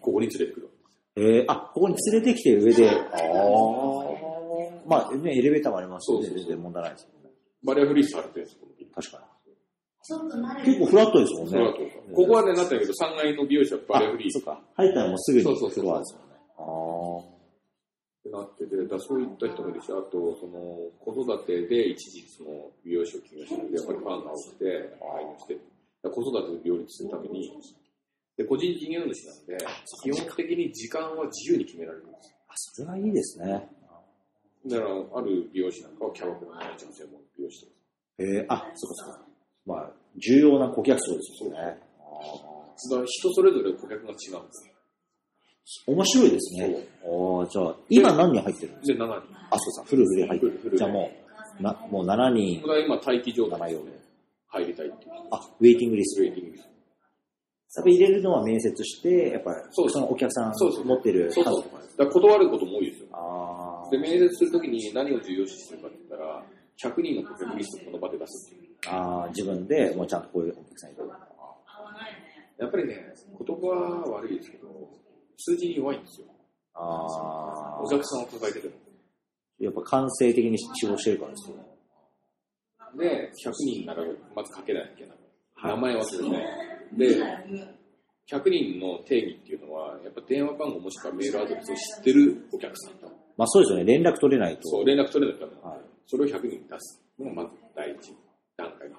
[0.00, 0.70] ここに連れてくる。
[1.16, 2.90] えー、あ、ここに連れてきて上で。
[2.90, 3.88] ああ。
[4.86, 7.30] まあ、ね、エレベーターもありますので、そうそうそう全然問題ないですもんね。
[7.64, 9.28] バリアフリーされてるんですよ、このビル確かに。
[10.64, 11.74] 結構フラットですもんね。
[12.14, 14.60] ここはね、なったけど、3階の美容師はバリアフリーあ、そっか。
[14.76, 16.34] 入ったらもうすぐにそうそうそうフロアですもんね。
[16.58, 17.37] あ
[18.28, 24.66] ってなってて、だそういった人もいるし、あと、その、子育てで一時その美容師を起業したので、やっぱりファンが多くて、
[25.16, 25.56] 愛用して、
[26.04, 27.50] 子育てで両立するために、
[28.36, 29.58] で、個人事業主なんで、
[30.04, 32.36] 基本的に時間は自由に決められるんですよ。
[32.48, 33.68] あ、それはいいですね。
[34.66, 37.72] だから、ある美容師なんかはキャバクラの愛ちゃん専門の美容師とか。
[38.18, 39.20] えー、あ、そうかそうか。
[39.66, 41.56] まあ、重要な顧客層ですよね。
[41.58, 44.74] だから人それぞれ顧客が違うんですよ。
[45.86, 46.88] 面白いですね。
[47.04, 49.06] ああ、じゃあ、今何人入ってるんですで、7人。
[49.06, 50.78] かあ、そうさ、フルフル入ってる。
[50.78, 51.10] じゃあも
[51.60, 53.98] う、なもう7人こ、れは今待機状態7で。
[54.48, 55.10] 入りたいっていう。
[55.30, 56.24] あ、ウェイティングリスト。
[56.24, 56.68] やウェイティングです。
[57.80, 61.62] っぱ入れるのは面接して、やっぱりそのお客さんそうそう持ってるそうそう。
[61.62, 61.96] 数とかです。
[61.98, 63.08] だから断ることも多いですよ。
[63.12, 66.44] ああで、面接するときに何を重要視してるかって言ったら、
[66.82, 68.76] 100人の顧客リストをこの場で出すっていう。
[68.86, 71.02] あー、自分でもうちゃんとこういうお客さんいる。
[72.58, 73.14] やっぱりね、
[73.46, 74.66] 言葉は悪いですけど、
[75.38, 76.26] 数字に弱いんですよ。
[76.74, 78.74] あお客さんを抱えてても。
[78.74, 81.56] あ、やっぱ感性的に仕事してるからですよ。
[82.96, 84.02] で、100人なら
[84.34, 85.10] まずかけなきゃいけない。
[85.10, 85.18] はい
[85.74, 86.46] 名前忘れてない。
[86.96, 87.06] で、
[88.30, 93.08] 100人の定義っていうのは、やっぱ電話番号もしくはメールアドレスを知ってるお客さんと。
[93.36, 94.62] まあそうですよね、連絡取れないと。
[94.64, 98.16] そう、連絡取れなかったら、はいそれを100人に出すのがまず第一
[98.56, 98.96] 段階が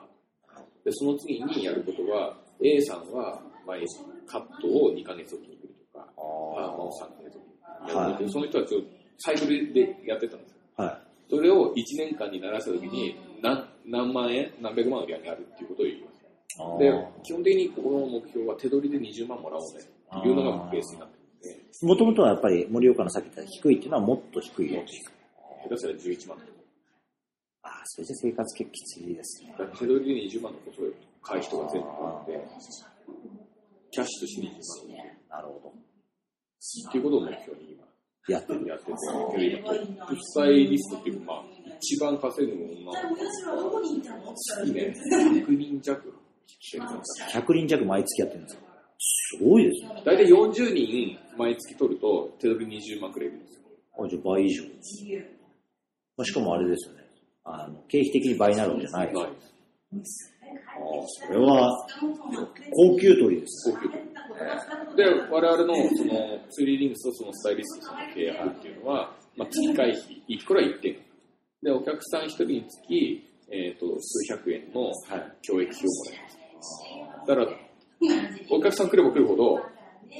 [0.53, 0.65] ある。
[0.85, 3.87] で、その次にやることは、A さんは毎日
[4.27, 5.48] カットを2ヶ月おき
[6.19, 8.87] に来るとか、パーマを3ヶ月おきにやるので、はいその人はちょっと
[9.19, 10.57] サイクルでやってたんですよ。
[10.77, 16.19] はそれを1年間にならしたときに何、何万円、何百万売り上げあるっていうことを言います。
[16.79, 16.91] で、
[17.23, 24.71] 基本的にここの目標は手取りで20万もらおうねっていうのがベースになってるんで、もともとはやっぱり森岡のさっき言った低いっていうのはもっと低い。
[24.73, 25.03] もっと低い
[25.63, 26.51] 下手したら11万とか。
[27.63, 29.53] ああ、それじゃ生活結構きついですね。
[29.57, 30.85] 手取りで20万のことを
[31.21, 32.47] 買う人が全部あって、
[33.91, 34.97] キャッシュとして20
[35.29, 35.73] 万なるほど。
[36.87, 37.85] っていうことを目標に今
[38.27, 38.67] やってる。
[38.67, 38.97] やってて、今
[39.63, 41.43] トップスタイリストっていうか、まあ、
[41.77, 43.81] 一番稼ぐ女の子
[44.35, 46.13] 月ね、100人弱
[46.59, 48.61] 来てるんですよ100人弱毎月やってるんですか
[48.99, 50.03] すごいですね。
[50.05, 53.61] 大体40人毎月取ると手取り20万くれるんですよ。
[53.97, 54.63] あ、じゃあ倍以上。
[56.17, 57.03] まあ、しかもあれですよね。
[57.45, 59.09] あの、経費的に倍になるわけじゃない。
[59.09, 59.29] あない
[59.93, 60.33] です。
[60.43, 61.87] あ、それは、
[62.71, 63.71] 高級取りです。
[63.71, 64.18] 高級取り
[64.95, 70.95] で、我々のそのツーリーリングスとそのスタイリストさんの契約っていうのは、まあ、月会費、いくら1点。
[71.61, 74.91] で、お客さん1人につき、えっ、と、数百円の
[75.41, 77.27] 教育費をもらいます。
[77.27, 77.47] だから、
[78.51, 79.59] お客さん来れば来るほど、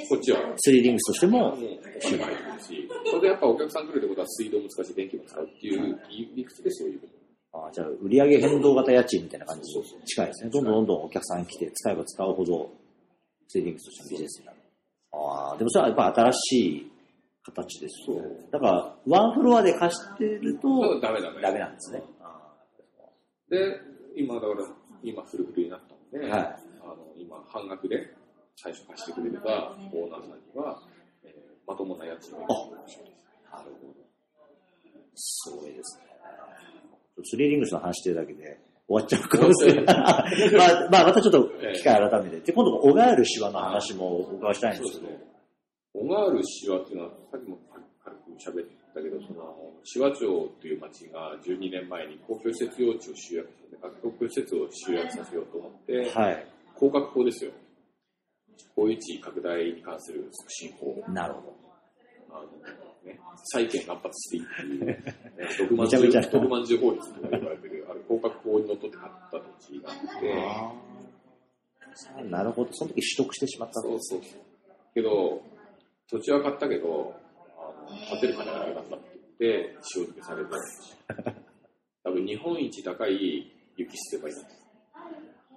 [0.10, 6.00] こっちはスリーリングスとしてももう、お金が入ってくるし、それでやっぱお客さん来るってことは水道も使うし、電気も使うっていう
[6.36, 7.19] 理屈でそういうこと。
[7.52, 10.52] あじゃあ、売上変動型家賃みたいな感じに近いですね。
[10.52, 12.72] どんどんどんどんお客さん来て、使えば使うほど、
[13.49, 14.57] スリーリングスとしてのビジネスになる。
[15.12, 16.91] ああ、でもそれはやっぱ新しい
[17.43, 18.47] 形ですよね。
[18.51, 21.41] だから、ワンフロアで貸してると、ダメダメ。
[21.41, 22.03] ダメなんですね。
[22.21, 22.53] あ
[23.49, 23.81] で、
[24.15, 24.53] 今だから、
[25.01, 25.79] 今フルフルになっ
[26.12, 26.41] たので、はい
[26.81, 28.15] あの今半額で
[28.55, 30.81] 最初貸してくれれば、オーナーさんには、
[31.23, 31.31] えー
[31.67, 32.45] まともな家賃を
[33.51, 33.93] あなるほど。
[35.15, 36.03] すごいですね。
[37.23, 38.59] スリーリングスの話してるだけで
[38.89, 39.86] 終わっちゃうかもしれない。
[39.86, 42.39] まあ、まあ、またちょっと機会改めて。
[42.39, 45.13] で、今度、小川るシワの話もお伺いしたいんですけど。
[45.93, 47.58] 小川原シワっていうのは、さっきも
[48.04, 56.47] 軽く喋ったけど、その、シワ町っていう町が12年前に公共施設用地を集約させて、公共施設を集約させようと思って、はい。
[56.75, 57.52] 広角法ですよ。
[58.75, 61.12] 公有地拡大に関する促進法。
[61.12, 61.54] なるほど。
[62.32, 62.47] あの、
[63.06, 63.19] ね、
[63.54, 65.04] 債権乱発していいっていう、ね、
[65.60, 67.78] 毒まんめちゃめちゃ毒まんじゅう法律と言われてる、
[68.10, 69.43] 広角法にのっとって買った土
[69.78, 72.69] 地があって、あーなるほど。
[72.74, 74.41] その時取得してしまったそうそうそう。
[74.95, 75.41] けど、
[76.10, 77.13] 土地は買ったけど、
[78.10, 80.50] 建てる金がなかったって言って、塩漬けされて、
[82.04, 84.45] 多分日本一高い雪捨て場になっ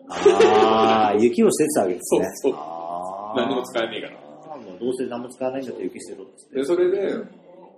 [0.09, 2.27] ああ、雪を捨ててたわけですね。
[2.43, 4.23] そうそう何にも使えねえから。
[4.79, 6.57] どうせ何も使わないんだったら雪捨てろって。
[6.57, 7.15] で、それで、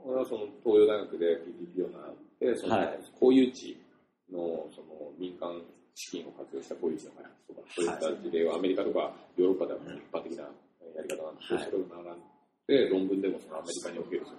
[0.05, 1.39] 俺はその東洋大学で
[1.77, 3.77] PPP を習って、そのはい公有地
[4.35, 5.63] のその民間
[5.95, 12.21] 資金を活用した公有地の開発とか、そういった事例はアメリカとかヨーロッパでは一般的なやり方なんですけど、それを学ん
[12.67, 14.39] で、論文でもそのアメリカにおけるその、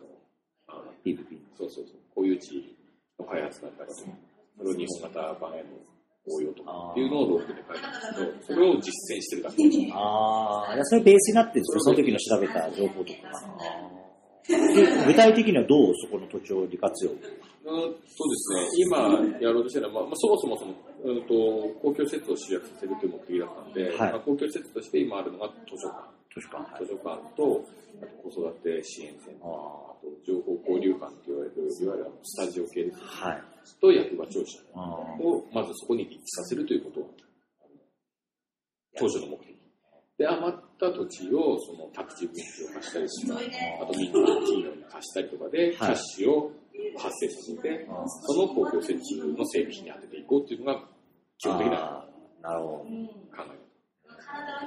[0.68, 1.40] あの PVP。
[1.58, 2.76] そうそうそう、公有地
[3.18, 4.12] の開発だったらとか、
[4.58, 5.80] それを日本型版への
[6.28, 9.78] 応用とかっていうのを論文で書いたんですけど、それを実践してるだけです。
[9.94, 11.82] ああ、それベースになってるんですよ。
[11.82, 13.20] その時の調べた情報とか。
[14.48, 17.12] で具体的にはどうそこの土地を利活用？
[17.12, 17.18] うん
[17.66, 17.98] そうで
[18.36, 21.34] すね、今やろうとしてるのは、まあまあ、そもそもその、うん、と
[21.82, 24.12] 公共施設を集約させるという目的だったので、はい。
[24.12, 26.86] まあ、公共施設として今あるのが図書館、図書館。
[26.86, 27.66] 図書館と、
[28.04, 33.42] あと子育て支援センター、あと情報交流館と言われる、いわゆるスタジオ系ですね、はい。
[33.82, 34.80] と役場庁舎あ
[35.20, 37.10] をまずそこに立地させるということを、
[38.96, 39.58] 当初の目的。
[40.20, 43.40] で、余っった土地をその宅地分岐を貸したりとか、
[43.82, 46.52] あと民間企業に貸したりとかで、キャッシュを
[46.98, 47.88] 発生させて、
[48.22, 50.82] その公共設置の整備費に当てていこうっていうのが
[51.40, 52.06] 基本的な
[52.44, 52.68] 考
[53.32, 53.66] え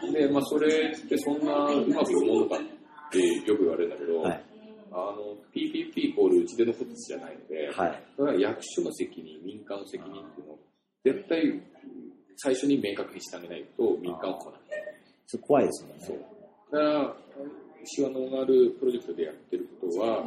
[0.03, 0.13] 方。
[0.13, 4.23] で、まあそれってそんなうまくいくものかってよく言われるんだけど、ど。
[4.23, 4.45] はい。
[4.91, 8.03] あの、PPP イコール打ち出のことじゃないので、はい。
[8.17, 10.59] それは役所の責任、民間の責任っていうのを
[11.05, 11.63] 絶対
[12.37, 14.61] 最初に明確にしてあげないと民間は来ない。
[15.29, 16.05] それ怖いですもんね。
[16.07, 16.19] そう。
[16.73, 17.17] だから、
[17.85, 20.25] 手話のオーガールプロジェクトでやってることは、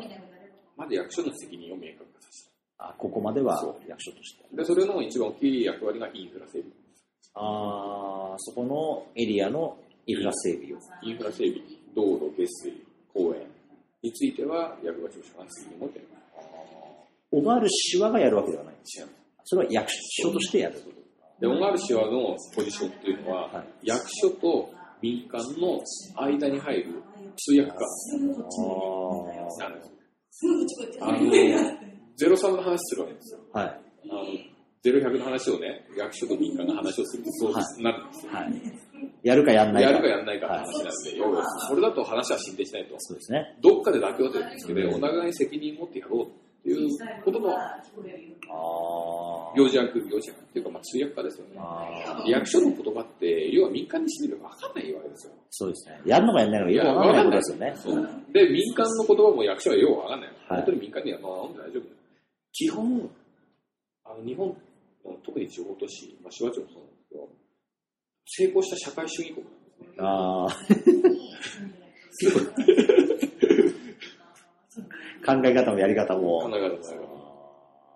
[0.77, 4.43] まず役所の責任を明確化させあここまではそう役所として。
[4.51, 4.57] る。
[4.57, 6.71] で、それの一番大きい役割がインフラ整備。
[7.33, 9.75] ああ、そこのエリアの
[10.05, 10.77] インフラ整備を。
[11.01, 11.61] インフラ整備、
[11.95, 12.73] 道路、下水、
[13.11, 13.47] 公園
[14.03, 16.07] については役場庁所管責任を持っている。
[17.31, 19.01] 小川る市はがやるわけではないんです。
[19.01, 19.09] 違う
[19.45, 21.01] それは役所としてやること。
[21.39, 24.69] で、オガールシワのポジションっていうのは、はい役所と
[25.01, 25.81] 民間の
[26.15, 27.03] 間に入る
[27.37, 27.77] 通訳家
[29.59, 29.91] あなんです。
[31.01, 31.17] あの、
[32.17, 33.39] 03の話するわけですよ。
[33.53, 33.59] あ。
[33.59, 33.81] はい。
[34.09, 34.23] あの、
[34.83, 38.31] 0100の話をね、役所と民間が話をするとそうはなるんですよ。
[38.31, 38.61] はい。
[39.23, 39.89] やるかやんないか。
[39.91, 42.95] やるかやらないかって話なんで、要はそれだと話は進展しないと。
[42.97, 43.57] そうですね。
[43.61, 46.29] どっかで妥協点つけて、お互いに責任を持ってやろうっ
[46.63, 46.89] ていう
[47.23, 47.49] ことの。
[49.55, 51.59] 行事役、行事役っていうか、まあ、通訳家ですよね。
[52.25, 55.33] 役所の言葉って、要は民間にしてみれば分かんないわけですよ。
[55.49, 56.01] そうですね。
[56.05, 57.73] やるのかやんないのかよくわかんないことですよね。
[57.75, 60.29] そうで、民間の言葉も役所はよくわかんない。
[60.29, 61.31] はい本当に民間には、まあ、
[61.67, 61.83] 大丈夫。
[62.53, 63.09] 基本、
[64.05, 64.55] あの日本の
[65.23, 67.29] 特に地方都市、まあ、市町村もそうなんですけど、
[68.25, 69.45] 成功した社会主義国
[69.97, 70.59] なんです
[72.25, 72.35] ね。
[72.39, 72.61] ああ。
[75.25, 76.41] 考え方もやり方考も。
[76.41, 76.77] え方もある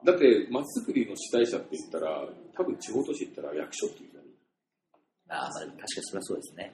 [0.05, 2.23] だって、まちづくりの主体者って言ったら、
[2.55, 4.11] 多分地方都市行ったら役所って言っ
[5.27, 6.73] たらああ、まあ確かにそれはそうですね。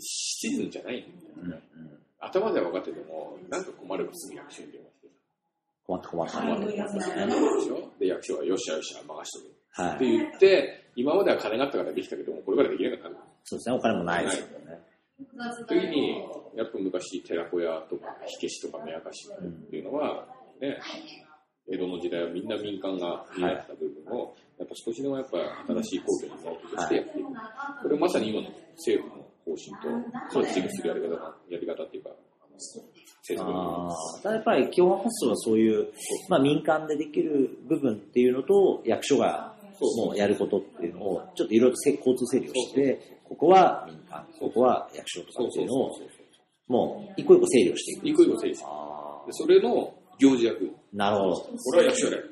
[0.00, 1.62] シチズンじゃないんだよね。
[1.74, 1.98] うんうん。
[2.20, 5.08] 頭では分かってても、なんか困ればすぐ役所に電話して。
[5.86, 6.40] 困った困った。
[6.40, 7.26] 困る困ったで。
[7.26, 7.32] で
[7.64, 7.92] しょ？
[7.98, 9.50] で、役所はよっしゃよっしゃ任しとく。
[9.50, 9.98] ってはい。
[9.98, 13.18] 言って、今までは金があったからできたけども、これからできなかった。
[13.44, 13.74] そうですね。
[13.74, 14.80] お金もないですよね。
[15.68, 16.22] 時に、
[16.56, 20.26] やっぱ昔、寺子屋とか火消しとか目明かしっていうのは、
[20.60, 20.78] ね、
[21.70, 25.38] 江戸の時代はみんな民間が担ってた部分を、やっぱ少しでもやっぱ
[25.72, 27.28] 新しい公共の財としてやっていく。
[27.82, 34.22] これまさに今の政府の方針と、そうチームするやり方がやり方っていうか、あの政策ああ。
[34.22, 35.88] ただやっぱり基本発想はそういう、
[36.28, 39.54] まあ民間でできる部分っていうのと、役所が
[39.96, 45.90] もうやることっていうのを、ちょっといろいろと交通整理をして、ここは民間、ここは役所とかっていううのを。
[46.66, 48.08] もう一個一個整理をしていく。
[48.08, 50.70] 一個一個整理してあでそれの行事役。
[50.74, 50.96] あ。
[50.96, 51.36] なるほど。
[51.36, 52.22] これは役所やれ。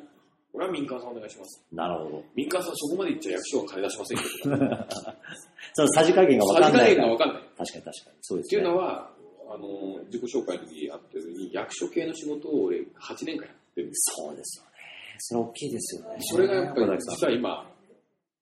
[0.53, 1.65] これは民間さんお願いします。
[1.73, 2.25] なるほど。
[2.35, 4.77] 民間さんそこまで言っちゃ役所は金出しませんけど。
[5.73, 7.09] そのさじ加減が分かさじ加んないから。
[7.09, 7.43] 減が分かんない。
[7.43, 8.17] 確かに確かに。
[8.21, 8.75] そうでっていうすね。
[8.75, 9.11] のは、
[9.49, 14.13] あの、自己紹介の時あったように、役所系の仕事を俺8年間やってるんです。
[14.17, 14.71] そうですよね。
[15.19, 16.17] それ大きいですよね。
[16.21, 17.71] それがやっぱり実は今、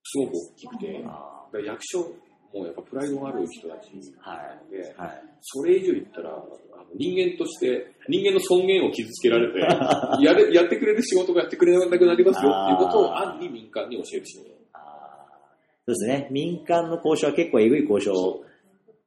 [0.03, 1.05] すごく大きくて、
[1.65, 2.13] 役所
[2.53, 5.23] もやっぱプライドがある人たちはいなので、あはい。
[5.41, 6.49] それ以上言ったら、あの
[6.97, 9.61] 人間として、人間の尊厳を傷つけられて、
[10.25, 14.51] やれやってくれる仕事がやってくれなくなりますよっていうことを暗に民間に教える仕事。
[14.51, 14.55] そ
[15.87, 16.29] うですね。
[16.31, 18.45] 民間の交渉は結構えぐい交渉を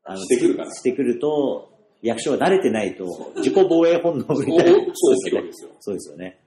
[0.03, 1.69] あのしてくるからしてくると、
[2.01, 3.05] 役所が慣れてないと、
[3.37, 4.79] 自己防衛本能みたいな。
[4.93, 5.49] そうですよね。
[5.79, 6.39] そうですよね。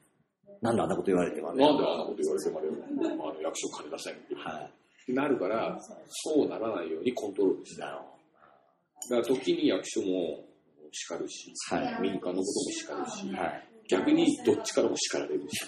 [0.61, 1.65] なんであんなこと言われてもね。
[1.65, 2.61] なんであんなこと言われてま
[3.31, 4.69] あの役所金出したいは
[5.09, 5.79] なるから、
[6.09, 7.75] そうならないようにコントロールしい。
[7.77, 7.83] て。
[7.83, 7.95] だか
[9.11, 10.45] なるほら時に役所も
[10.91, 13.39] 叱るし、はい民間のことも叱るし、ど。
[13.39, 13.69] はい。
[13.89, 15.61] 逆にどっちからも叱られるし。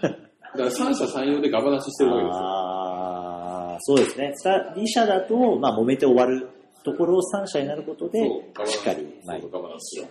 [0.00, 2.40] だから三者三様でガバナンスしてるわけですよ。
[2.40, 4.34] ああ、そうですね。
[4.76, 6.48] 二社だと、まあ、揉めて終わる
[6.84, 8.20] ところを三社になることで
[8.66, 10.08] しっかり前ガバナンスが。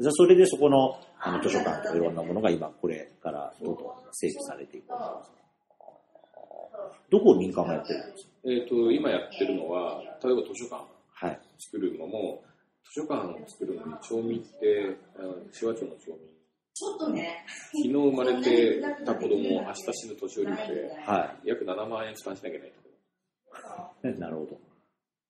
[0.00, 4.86] じゃあそれでそこのあの図書館とかいろんなものが今これからどんどん整備されていく。
[7.10, 8.30] どこを民間がやってるんですか？
[8.46, 10.84] えっ、と、今やってるのは、例えば図書館
[11.14, 11.40] はい。
[11.58, 12.42] 作るのも、
[12.92, 16.18] 図書館を作るのに町民って、あの紫波町の町民、
[16.74, 22.72] ちょっとね、昨日生まれてた子供、 明日死ぬ年寄りまで、は約7万円負担しなきゃいけない
[24.02, 24.08] と。
[24.08, 24.18] い。
[24.20, 24.58] なるほど。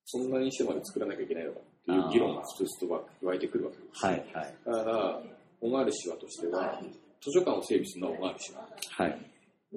[0.06, 4.04] そんなにしてまで作らなきゃいけないのかっていう議論が普通と湧いてくるわけです。
[4.06, 4.54] はい、はい。
[4.66, 5.22] だから、
[5.60, 6.80] 小川市はとしては、
[7.22, 8.68] 図書館を整備するのは小川市は。
[8.90, 9.30] はい。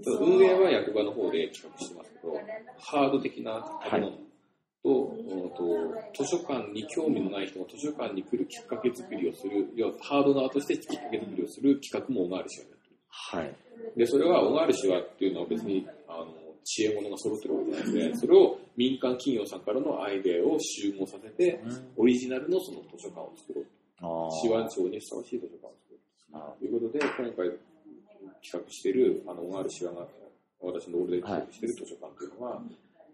[0.06, 2.40] 運営は役場の方で企画してますけど、
[2.80, 4.18] ハード的な建物
[4.84, 12.96] と,、うんと、図書館に興味のない人が図書館に来るきっかけ作りをする、要はハード側としてきっかけ作りをする企画も小川市はやってる。
[13.10, 13.56] はい。
[13.98, 16.28] で、それは小川市はっていうのは別に、あの、
[16.64, 21.60] 知恵者が揃ってるわけじゃないので、それを民間企業さんからのアイデアを集合させて、
[21.96, 23.66] オリジナルのその図書館を作ろう。
[24.00, 25.96] あ市湾町にふさわしい図書館を作
[26.34, 26.60] ろう。
[26.60, 27.52] ということで、今回
[28.44, 32.62] 企画している、あの、が、私のオールで企画している図書館というのは、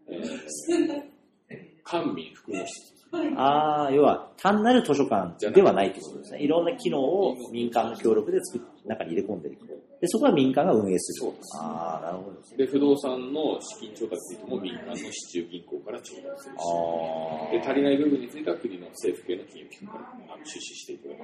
[0.08, 2.94] えー、 官民複合室。
[3.38, 6.42] ああ、要は単なる図書館ではないってことですね。
[6.42, 9.68] いろんな機能を民間の協力で作っ中に入れ込んでいく。
[10.02, 11.30] で、そこは民間が運営する。
[11.30, 12.58] そうですああ、なるほどですね。
[12.58, 21.16] で、不動産の資金調達についても民間の市中銀行から調達するし、あで、足りない部分については国の政府系の金融機関から出資していくし、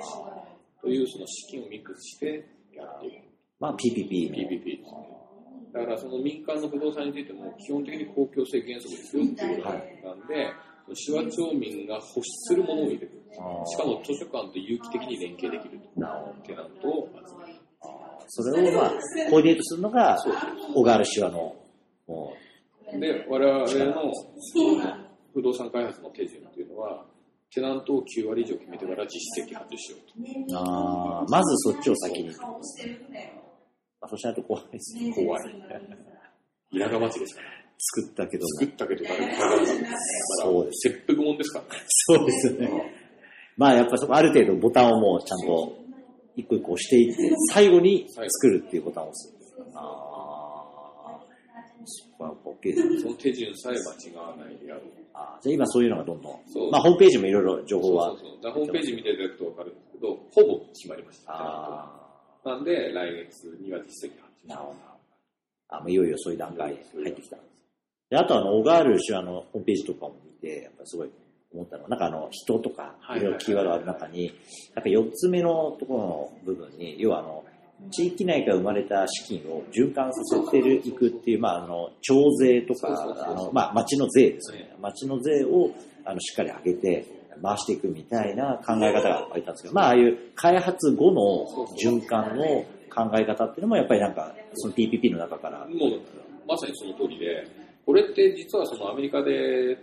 [0.82, 3.29] というその資金をミックスしてやっていく。
[3.60, 4.36] まあ PPP の。
[4.36, 5.20] PPP ですね。
[5.74, 10.52] だからその民間の不動産についても基本的に公共性原則ですよっていうことなんで、
[10.96, 13.12] 手話町民が欲するものを入れる。
[13.66, 16.02] しかも図書館と有機的に連携できると。
[16.02, 17.60] なるほどテナントを集める。
[18.28, 18.90] それをまあ、
[19.30, 20.18] コーディネートするのが、
[20.74, 21.56] 小川原手話の、
[22.08, 22.34] も
[23.00, 24.14] で、我々の
[25.34, 27.06] 不動産開発の手順っていうのは、
[27.52, 30.14] テナントを9割以上決めてから実質的発注しようと。
[30.20, 32.30] う、あーまずそっちを先に。
[34.02, 35.14] まあ、そしないと怖いですね。
[35.14, 35.42] 怖い。
[36.72, 37.48] 稲川町ですから。
[37.80, 38.48] 作ったけども。
[38.60, 39.66] 作ったけど誰も買わない。
[40.44, 41.82] そうです切腹もんですからね。
[41.88, 42.94] そうですね。
[43.58, 45.78] まあやっぱそこある程度ボタンをもうちゃんと
[46.36, 49.34] 一個一個押していって、最後に作るっていうボタンを押す。
[49.76, 51.20] ああ。
[51.86, 53.00] そこは OK ですね。
[53.00, 53.80] その手順さえ間
[54.12, 54.82] 違わないでやる。
[55.14, 56.72] あーじゃあ今そういうのがどんどんそう。
[56.72, 58.10] まあホームページもいろいろ情報は。
[58.10, 61.34] そうそうそうホームページ見ていただくと分かるんですけど、ほぼ決まりました。
[61.34, 61.99] あ
[62.46, 64.90] なんで、来月には実績発注あ、なるほど。
[65.70, 67.50] あもういよいよそういう段階入ってきたんです。
[68.10, 71.12] で、あとあの、小川ある種あの、ホームページとかも見て、やっぱすごい
[71.54, 74.34] 思ったのは、なんかあの、人とか、はいいろいろキーワードある中に、
[74.76, 77.44] なんか4つ目のところの部分に、要はあの、
[77.92, 82.88] 地域内から生まれた資金を循環させてるいくっていう、まあ、あの、徴税とか
[83.28, 84.76] あの、まあ、町の税ですね。
[84.82, 85.72] 町の税を、
[86.04, 92.44] あの、しっかり上げて、回していくみたいな考え方があったんですけど、まあ、ああいう開発後の循環の
[92.90, 96.00] 考え方っていうのも、やっぱりなんか、その PPP の中から、もう、
[96.48, 97.48] まさにその通りで、
[97.86, 99.78] これって実はそのアメリカで、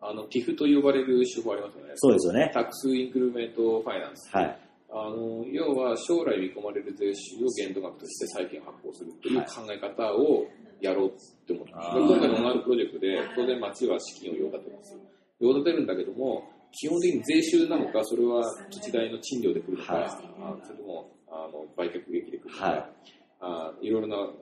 [0.00, 1.92] あの、TIF と呼ばれる手法ありますよね。
[1.94, 2.50] そうですよね。
[2.52, 4.34] タックスインクルメントファイナンス。
[4.34, 4.58] はい。
[4.90, 10.44] あの、要は将来見込まれる税収を限度額として債券発行するというはい考え方を
[10.80, 11.10] やろうっ
[11.46, 11.88] て思ってます。
[11.90, 14.98] あー今回のオナールプロジェクトで、当然町は資金を用立てます。
[15.40, 20.04] 用立てるんだけども、基本的に税収なのか、それは土地代の賃料で来るのか、はい。
[20.04, 20.08] あ
[20.64, 22.90] それともあの売却益で来るのか、はい。
[23.40, 24.34] あいろいろなこ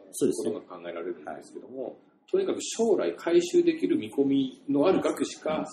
[0.44, 1.96] とが考えられるんですけども、
[2.30, 5.66] とにかく将来回収できる見込みのある額しか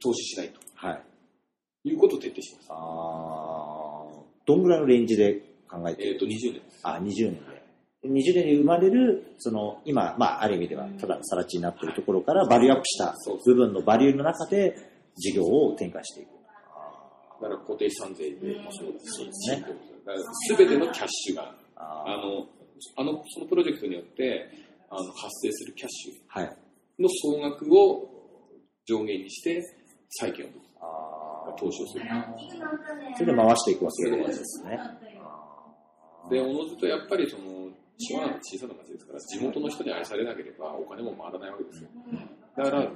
[0.00, 0.60] 投資しないと。
[0.74, 1.88] はい。
[1.88, 2.66] いうことを徹底します。
[2.70, 4.24] あー。
[4.46, 6.04] どんぐらいのレンジで考えて？
[6.04, 6.80] るえっ、と、20年です。
[6.82, 7.64] あ、20年で。
[8.04, 13.14] 20年に生まれる、その、今、まあ、ある意味では、ただの更地になっているところから、バリューアップした
[13.46, 16.28] 部分のバリューの中で、事業を展開していく。
[17.42, 19.06] だから固定資産税でもそうだし、
[19.42, 19.64] すね
[20.48, 22.46] すべてのキャッシュが、ああの、
[22.96, 24.48] あの、そのプロジェクトによって、
[24.90, 26.10] あの、発生するキャッシ。
[26.10, 26.64] ュ
[26.98, 28.08] の総額を
[28.86, 29.62] 上限にして、
[30.10, 30.48] 債券を
[30.80, 32.04] あ投資をする。
[32.04, 34.78] ーそれで回していくわけですね。
[36.30, 41.88] で、おのずとやっぱりその、島なんて小さな町ですから、地元の人に愛されなければお金も回らないわけですよ。
[42.56, 42.92] だから、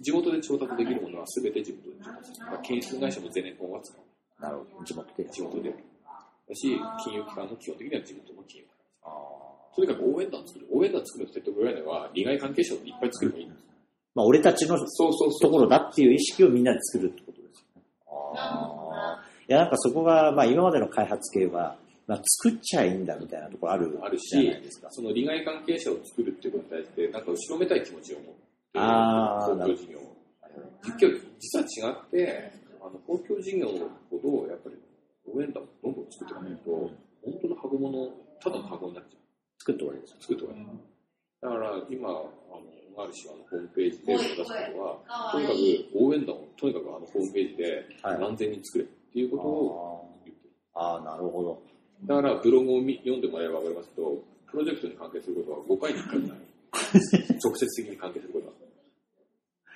[0.00, 2.46] 地元で調達できるものは全て地元で調達する。
[2.62, 4.42] 建設会社もゼネコンは使う。
[4.42, 4.84] なるほど。
[4.84, 5.24] 地元で。
[5.30, 5.70] 地元で。
[5.70, 5.76] だ
[6.54, 8.78] し、金融機関も基本的には地元の金融機関。
[9.04, 10.66] あーとにかく応援団作る。
[10.70, 13.64] 応援団作るって言ってぐらいでは、利害関係者をいっぱい作ればいいんです。
[14.14, 15.40] まあ、俺たちのそうそうそう。
[15.40, 17.82] ところだっていう意識をみんなで作るってことですよね。
[18.06, 24.52] あーいや、なんかそこが、まあ、今までの開発系は、まあ、作っちゃいいんだみたいなところあるあるし
[24.90, 28.26] その利害関係者を作るっていうことに対して、なんか後ろめたい気持ちを持っ
[28.72, 30.16] 公共事業を。
[30.82, 33.68] 実は実は違って、あの公共事業
[34.10, 34.76] ほど、やっぱり
[35.26, 38.08] 応援団をどんどん作っていかないと、本当の箱物、
[38.40, 39.22] ただの箱になっちゃう。
[39.58, 40.16] 作って終わりですよ。
[40.20, 40.66] 作っておかない。
[41.42, 42.28] だから今、あの、
[42.98, 44.50] ある種あのホームページで出すこと
[44.80, 45.58] は、とにかく
[45.96, 50.50] 応援団をとにかくあのホームページではい何千人作れっていうことを言ってる。
[50.74, 51.62] ああ、なるほど。
[52.04, 54.18] だからブログを見読んでもらえれば分かりますけど、
[54.50, 56.38] プロジェクトに関係することは5回に1回ぐらい。
[57.42, 58.52] 直接的に関係することは。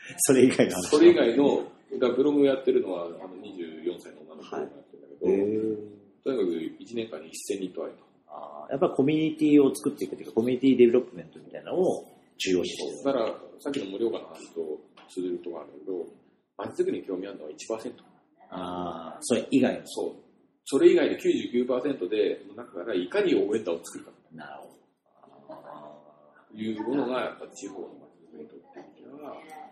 [0.18, 0.82] それ以外の話。
[0.88, 6.50] それ以外の、だからブログをやってるのはあの24歳の女の子がやってるんだけど、へーとにかく
[6.84, 8.04] 1年間に1000人と会えと。
[8.28, 12.04] あーやっぱコミュニティを作っていくというか、コミュニティデベロップメントみたいなのを
[12.38, 13.04] 重要視してる。
[13.04, 16.06] だから、さっきの盛岡の話と通じるところあるけど、
[16.58, 17.92] 街づくりに興味あるのは1%。
[18.50, 19.82] ああ、それ以外の。
[19.86, 20.12] そう。
[20.64, 24.76] それ以外の99%で、の中からいかに応援団を作るかなるほど。
[26.54, 28.78] いうものが、やっぱ地方の町づくりにとって
[29.22, 29.65] は、一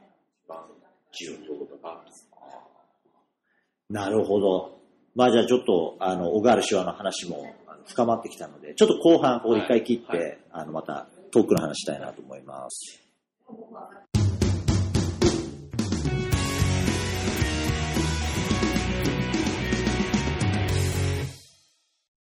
[0.49, 0.59] 番
[1.13, 2.03] 基準とか
[3.91, 4.81] なるほど。
[5.15, 7.55] まあじゃあちょっと、あの、小川原手話の話も
[7.87, 13.01] 深まってきたので、ちょっと後半、ここで一回切って、はいはいあの、またトークの話したいなと思います。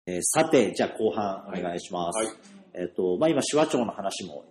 [0.08, 2.18] えーさて、じゃあ後半お願いします。
[2.18, 4.46] はいえっ、と、まあ今、手話町の話も。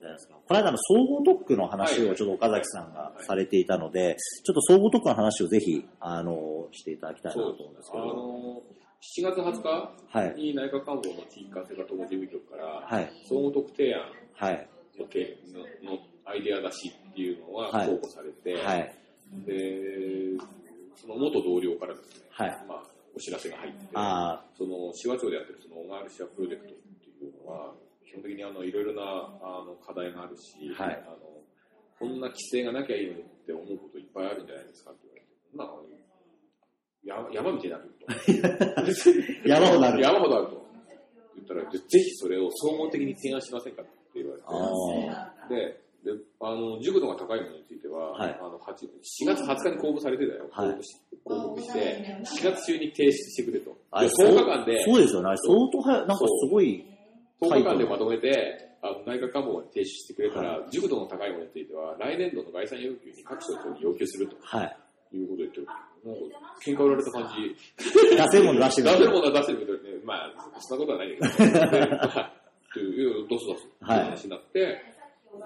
[0.47, 8.07] この間の総合特区の話をちょっと岡崎さんがされていたので、ちょっと総合特区の話をぜひ、あの、していただきたいなと思うんですけあど。
[8.07, 8.63] の
[9.01, 9.69] 7月20日
[10.11, 10.35] はい。
[10.37, 13.11] に内閣官房の地域活性化統合事務局から、はい。
[13.27, 14.03] 総合特提案
[14.35, 14.69] はい。
[14.99, 15.39] のけ
[15.83, 18.95] ののアイデア出しっていうのははい公募されて、はい。
[19.47, 20.37] で
[20.97, 22.83] その元同僚からですね、はいまあ、
[23.17, 27.73] お知らせが入って、あその手話町でやってるその小川市話プロジェクトっていうのは、
[28.11, 29.03] 基本的にあのいろいろな
[29.39, 31.17] あの課題があるし、はいあの、
[31.99, 35.91] こんな規制がなきゃいいのにって思うこといっぱいあるんじゃないですかって言われて、まあ、
[37.05, 38.81] 山山みたいになると。
[38.81, 38.85] あ、
[39.47, 40.03] 山ほどある。
[40.03, 40.67] 山ほどあると。
[41.37, 44.47] 言ったら、でぜひそれを総合的に提案しませんかって言われて。
[44.49, 48.75] あで、であの、熟度が高いものについては、はいあの8
[49.23, 50.49] 4月20日に公募されてたよ。
[50.51, 53.77] はい公募し公告して、4月中に提出してくれと。
[53.93, 54.03] あ。
[54.03, 55.37] で10日間で、そうですよね。
[55.37, 56.01] 相当早い。
[56.01, 56.90] なんかすごい。
[57.41, 64.77] 10日間でまとめて、あの内閣官房まで提出してくれたら、熟度の高いものについては、来年度の概算要求に各省庁に要求するとはい。
[65.13, 65.67] いうことを言ってる。
[65.67, 68.17] なんか、喧嘩売られた感じ。
[68.17, 68.89] 出せるもの出してる。
[68.89, 71.29] せるものは出してるけどね、まあ、そんなことはないけど、
[72.73, 74.81] という、どうすどうすって話になって、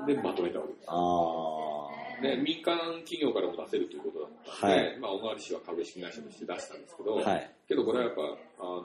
[0.06, 0.84] で、まとめたわけです。
[0.88, 1.74] あ
[2.22, 4.30] で、民間企業からも出せるということだっ
[4.60, 7.22] たので、はまあ、小川市は株式会社として出したんですけど、あ。
[7.22, 7.50] はい。
[7.66, 8.22] けどこれはやっぱ、
[8.60, 8.84] あの、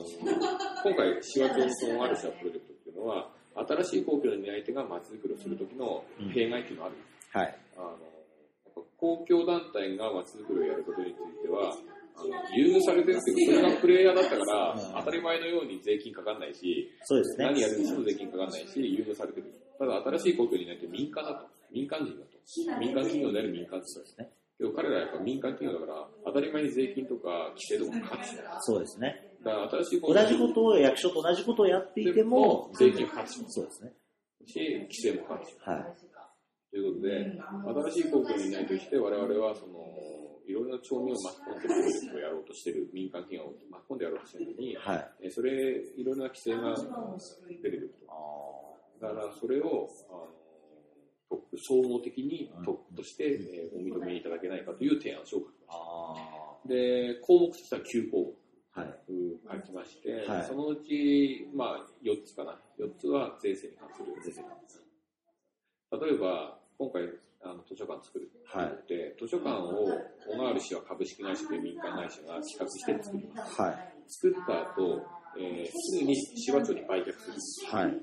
[0.83, 7.37] 今回、市和町の小川市はプロジェクトっていうのは、新しい公共の担い手が街づくりをするときの弊害っていうのがあるんです。
[7.37, 7.57] はい。
[7.77, 11.73] あの、やっぱ公共団体が街づくりをやることについては、
[12.19, 17.45] あの優遇されてるけど、それがプレイヤーだったからうん、当たり前のように税金かかんないし、そうですね。
[17.45, 19.53] 何やるにしても税金かかんないし、優遇されてる。
[19.77, 21.47] ただ、新しい公共になって民間だと。
[21.71, 22.37] 民間人だと。
[22.79, 24.29] 民間企業である民間人ですね。
[24.57, 28.57] けど彼らはやっぱ民間企業だから、当たり前に税金とか規制とかかかってしまう。
[28.61, 29.28] そうですね。
[29.43, 33.93] だから新しい公同共じことを役所と同じことをやっていても、税金かかってしまそうですね。
[34.41, 35.79] うし、規制もかかってしまう。
[35.79, 35.95] はい。
[36.71, 39.79] ということで、新しい公共にないとして、我々はその、
[40.45, 45.11] いろいろな町民を巻き込んでプロジェクトをやろうとしている、民間企業を巻き込んでやろうとしているのに、はい。
[45.21, 48.11] えそれ、いろいろな規制が出てくると。
[48.99, 50.27] あだから、それを、あの
[51.29, 56.69] トップ、総合的にトップとして、えーお認めいただけないかという提案書を書きましあた。
[56.69, 58.17] で、項目としては9項。
[58.17, 58.48] 目
[58.79, 62.59] 書きまして、はいそのうち、まあ、4つかな。
[62.79, 64.13] 4つは税制に関する。
[64.23, 67.03] 税制例えば、今回、
[67.41, 69.87] あの図書館作るはいって言って、図書館を
[70.27, 73.61] 小川原市は株式会社という民間会社が企画して作ります。
[73.61, 73.93] はい。
[74.07, 75.01] 作った後、
[75.37, 77.71] えーすぐに市場町に売却する。
[77.71, 77.93] はい。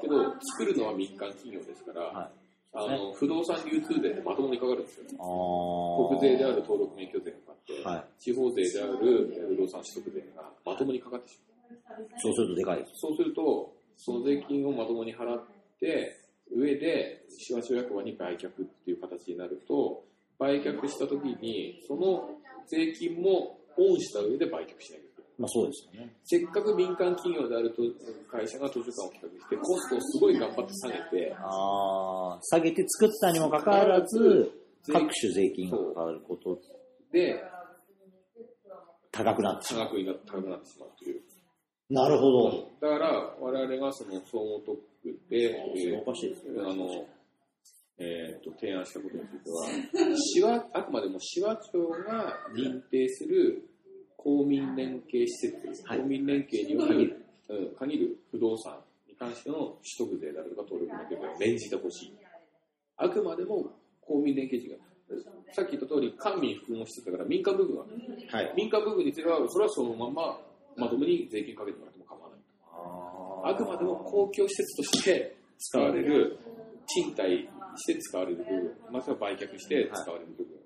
[0.00, 2.42] けど、作るのは民間企業ですから、はい。
[2.74, 5.04] あの不動産流通税ってまともにかかるんですよ。
[5.20, 7.51] あ国税である登録免許税が
[7.84, 12.08] はい地方税であるえー不動産取得税がまともにかかってしまう。
[12.18, 12.86] そうするとでかい。
[12.94, 15.42] そうすると、その税金をまともに払っ
[15.80, 16.16] て、
[16.50, 18.50] 上で、市和町役場に売却っ
[18.84, 20.04] ていう形になると、
[20.38, 22.28] 売却したときに、その
[22.68, 25.30] 税金もオンした上で売却しないといけない。
[25.38, 26.14] まあそうですよね。
[26.24, 27.82] せっかく民間企業であると
[28.30, 34.52] 会社が図書館を企画して、コストをすごい頑張って下げて、ああ、下げて作ったにもかかわらず、
[34.86, 36.60] 各種税金がかかること
[37.12, 37.42] で、
[39.12, 41.20] 高くなってしま差額にな高くなってしまうという。
[41.90, 41.94] う。
[41.94, 42.70] なるほど。
[42.80, 45.54] だから、我々がその総合特区で、
[46.02, 47.06] おかしいですあの、
[47.98, 53.68] えーと提案したことについては、 市はあくまでも市和町が認定する
[54.16, 57.16] 公民連携施設、はい公民連携によ限る、
[57.48, 59.56] うん限る不動産に関しての
[59.98, 62.16] 取得税であるとか登録免許税を免じてほしい。
[62.96, 64.76] あくまでも公民連携事業。
[65.52, 67.86] さっき言った通り、官民複合施設だから民間部分は、
[68.32, 68.52] はい。
[68.56, 70.40] 民間部分については、それはそのまま
[70.76, 73.52] まともに税金かけてもらっても構わない。
[73.52, 76.38] あくまでも公共施設として使われる、
[76.86, 80.56] 賃貸して使われる部分、または売却して使われる部分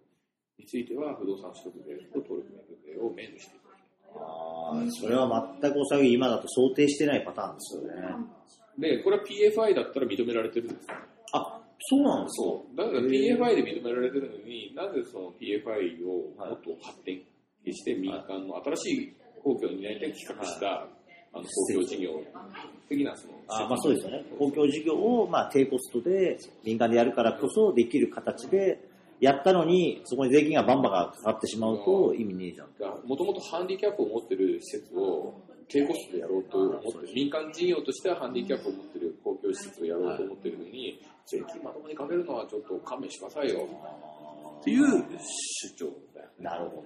[0.59, 3.81] については、不動産取得税と登録免許税を免除していただき
[4.15, 8.17] ああ、それは全くお下げ今だと想定してないパターンですよね。
[8.79, 10.95] で、これは PFI だったら認められてるんですよ。
[11.33, 12.77] あ、そうなんですかそう。
[12.77, 17.21] だから PFI で認められてるのに、なぜその PFI をもっと発展
[17.73, 20.89] して民間の新しい公共になりたい企画した、あ
[21.33, 22.11] あの公共事業
[22.89, 24.25] 的なその、あまあそうですよね。
[24.39, 28.81] 公共事業を、まあ、低コストで民間でやるからこそできる形で、
[29.21, 32.69] やったのに、そこに税金がバンバンがかかってしまうと意味ねえじゃん。
[33.07, 43.67] もともとハンディキャップを持ってる施設を低コストでやろうと思ってる、民間事業としてはハンディキャップを持ってる公共施設をやろうと思ってるのに、税金まともにかけるのはちょっと勘弁してくださいよ
[44.61, 46.45] っていう主張だよね。
[46.45, 46.85] なるほど。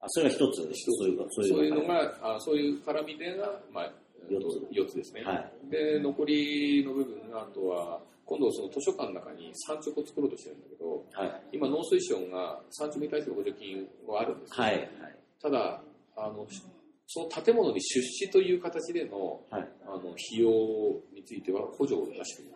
[0.00, 3.92] あ、それが一つ、そういう、そういうのが、あそういう絡みでが、まあ、
[4.28, 4.38] 四
[4.72, 5.22] 4つですね。
[5.24, 11.42] はいで、残りの部分が、あとは、今度その図書館の中に産直を作ろうとしてるんだけど、はい。
[11.52, 14.76] 今農水省が産直に対する補助金はあるんですよ、はい。
[14.78, 14.88] はい。
[15.42, 15.80] ただ
[16.16, 16.46] あの、
[17.06, 19.68] その建物に出資という形でのはい。
[19.84, 20.48] あの費用
[21.12, 22.50] については補助を出してる。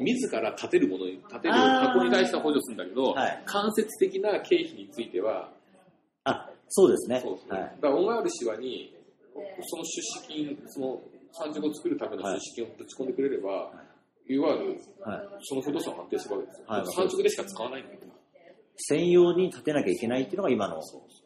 [0.00, 5.51] 自ら建てるものに、建てる箱に対しては補助するんだけど、はい間接的な経費については、あ、
[6.74, 7.16] そうですね。
[7.16, 7.24] はい。
[7.24, 8.96] だから小川原市はに、
[9.60, 11.00] その出資金、その
[11.32, 13.72] 産直を作るための出資金をぶち込んでくれれば、
[14.26, 15.28] い、わゆるはい。
[15.42, 16.66] その不動産を安定するわけですよ。
[16.68, 18.12] はい産直でしか使わないんだけど。
[18.76, 20.80] 専用に建てなきゃいけないっていうのが今の、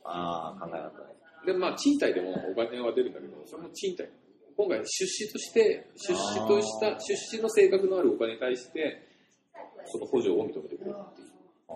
[0.04, 1.14] ああ、考え方ね。
[1.46, 4.08] で、まあ、賃貸でもお金は出るんだけど、それも賃貸。
[4.56, 9.06] 今回、出資として、出資とした、出資の性格のあるお金に対して、
[9.84, 10.96] その補助を認めてくれるっていう。
[11.68, 11.72] あ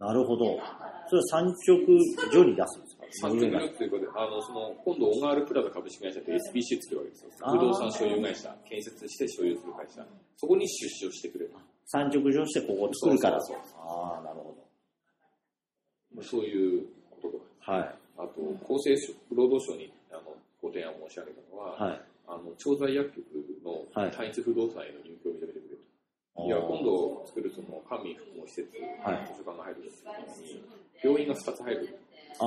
[0.00, 0.60] あ、なるほど。
[1.08, 1.80] それは産直
[2.30, 3.28] 所に出すんですか？
[3.28, 7.30] 産直力ということで、あの、その、今度、小川原プラザ株式会社って SPC 作るわけですよ。
[7.50, 10.04] 不動産所有会社、建設して所有する会社。
[10.36, 11.52] そこに出資をしてくれる。
[11.86, 13.40] 産直所してここを作るから。
[13.40, 14.54] そうそうああ、なるほ
[16.22, 17.44] そういうこととか。
[17.66, 17.72] ど。
[17.72, 17.94] はい。
[18.18, 22.00] あと、厚生省労働省にあのご提案を申し上げたのは、はい。
[22.28, 23.24] あの調剤薬局
[23.64, 25.78] のはい単一不動産への入居を認めてくれる
[26.36, 26.44] と。
[26.44, 28.68] いや、今度作るその官民複合施設、
[29.02, 30.12] はい図書館が入るんですけど
[30.44, 30.64] に、
[31.02, 31.98] 病院が2つ入る。
[32.40, 32.44] あ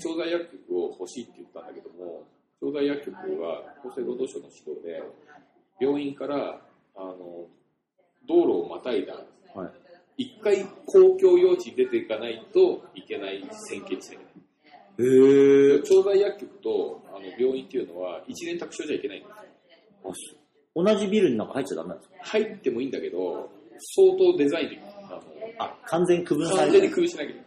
[0.00, 2.24] 調剤薬局を欲しいって言ったんだけども、
[2.60, 5.02] 調剤薬局は厚生労働省の指導で、
[5.78, 6.60] 病院から、
[6.96, 7.46] あの、
[8.26, 9.14] 道路をまたいだ、
[9.54, 9.66] は
[10.16, 10.24] い。
[10.24, 15.06] 一回公共用地に出ていかないといけない線形地帯。
[15.06, 15.80] へえ。
[15.82, 20.38] 調剤薬局とあの病院っていうのは一連卓上じゃいけないんですよ
[20.74, 22.16] 同じビルの中入っちゃダメなんですか？
[22.22, 23.50] 入ってもいいんだけど、
[23.94, 25.22] 相当デザインであの
[25.58, 27.45] あ、完全に区分され完て全に工夫しなきゃいけない。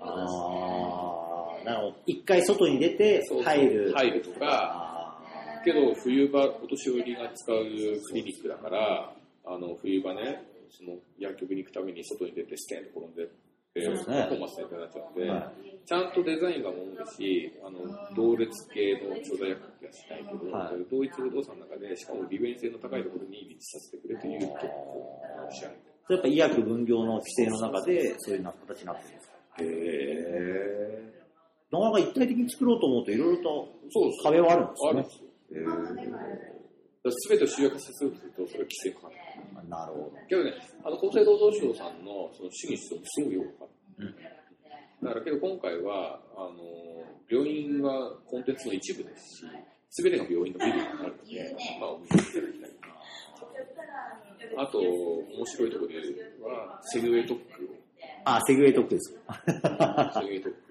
[0.00, 1.96] ああ、なるほど。
[2.06, 3.92] 一回外に出て入る。
[3.94, 9.12] 入るとか、あけど冬場、お年寄りが使うクリニックだから、
[9.46, 13.28] あの冬場ね、その薬局に行くために外に出てステンと転んで、
[13.74, 14.26] でそうですね。
[14.30, 15.52] コンマスみたいになっちゃうんで、は
[15.86, 17.80] ちゃんとデザインがもんだし、あの
[18.14, 20.84] 同列系の調剤薬局はしないけど、はい。
[20.90, 25.20] 同一不動産の中で、しかも利便性の高いところに立地させてくれという特区を
[25.50, 25.80] 申し上げて。
[26.06, 29.33] それやっぱ医薬分業の規制の中でそういうな形になってるんですか？
[29.60, 31.14] へえ。
[31.70, 33.68] なかなか一体的に作ろうと思うといろいろと
[34.22, 37.10] 壁はあるんあでるんですよ。
[37.10, 39.14] すべてを集約させるとすると、それは規制かかる。
[39.14, 39.68] すね。
[39.68, 40.12] なるほど。
[40.28, 40.52] けどね、
[40.82, 44.06] あの厚生労働省さんのその主義主張もすごいよくわかる。
[44.06, 44.14] うん
[45.04, 49.44] だからけど今回は、あの、病院はコンテンツの一部ですし、
[49.90, 52.70] すべてが病院のビルになるので、まあ、お見ていただきたい。
[54.56, 55.98] あと、面白いところで
[56.40, 57.73] は、セグウェイ特区を、
[58.24, 59.12] あ、セグウェイ特区です。
[59.12, 60.64] セグウェイ特区。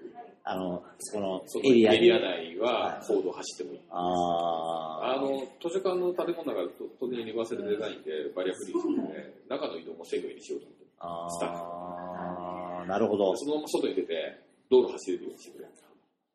[0.46, 1.96] あの、そこのエリアに。
[1.98, 3.80] エリア内は高度を走ってもいい。
[3.90, 6.68] ああの、図書館の建物が
[7.00, 10.84] 当然ユニバーサルデザインでバリアフリーするので、中の移動もセグウェイにしようと思って。
[11.00, 13.34] あスタッあーなるほど。
[13.36, 14.40] そのまま外に出て、
[14.70, 15.70] 道路走れるようにしてくれる。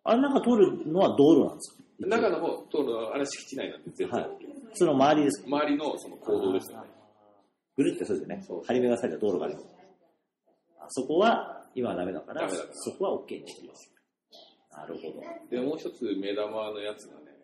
[0.06, 1.84] あれなんか通るのは道路なんですか？
[2.08, 4.30] 中の方、通るのはあれ敷地内なんで全然はい
[4.74, 5.48] その周りですか？
[5.48, 6.88] 周りのその行動ですよね。
[7.78, 8.44] ぐるってそうですよね。
[8.66, 9.56] 張り巡らされた道路がある。
[10.90, 13.94] あそこは今はダメだから、からそこは OK にしてます。
[14.74, 15.22] なるほど。
[15.50, 17.38] で、もう一つ目玉のやつがね、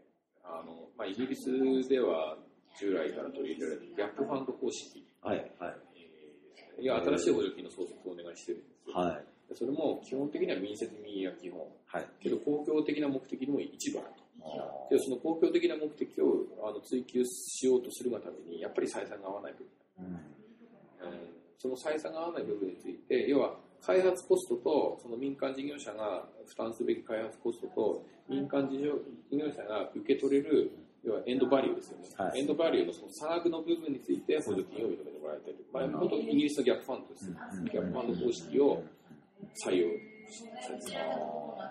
[0.43, 1.49] あの、まあ、イギリス
[1.87, 2.37] では
[2.79, 5.05] 従来から取り入れられるギャップファンド方式。
[5.21, 5.75] はい、はい。
[5.95, 8.95] えーいや、新しい補助金の創設をお願いしてるんですよ。
[8.99, 9.23] はい。
[9.47, 11.61] でそれも基本的には民設民営が基本。
[11.85, 12.07] はい。
[12.19, 14.25] けど公共的な目的にも一部あると。
[14.43, 19.69] あけどその公共的な目的をあの追求しようとするがために、やっぱり採算が合わない部分。
[20.01, 28.93] ーうんうんその採算が合わない部分について、要は開発コストとその民間事業者が負担すべき開発コストと民間事業
[29.47, 30.71] 者が受け取れる
[31.05, 32.39] 要はエンドバリューですよね、はい。
[32.39, 35.53] エンドバリューのその差額の部分について補助金を認めてもらいたい。
[35.53, 38.83] と、まあ、本当にイギリスのギャップファンドです、うんギャップファンド方式を
[39.63, 39.87] 採用。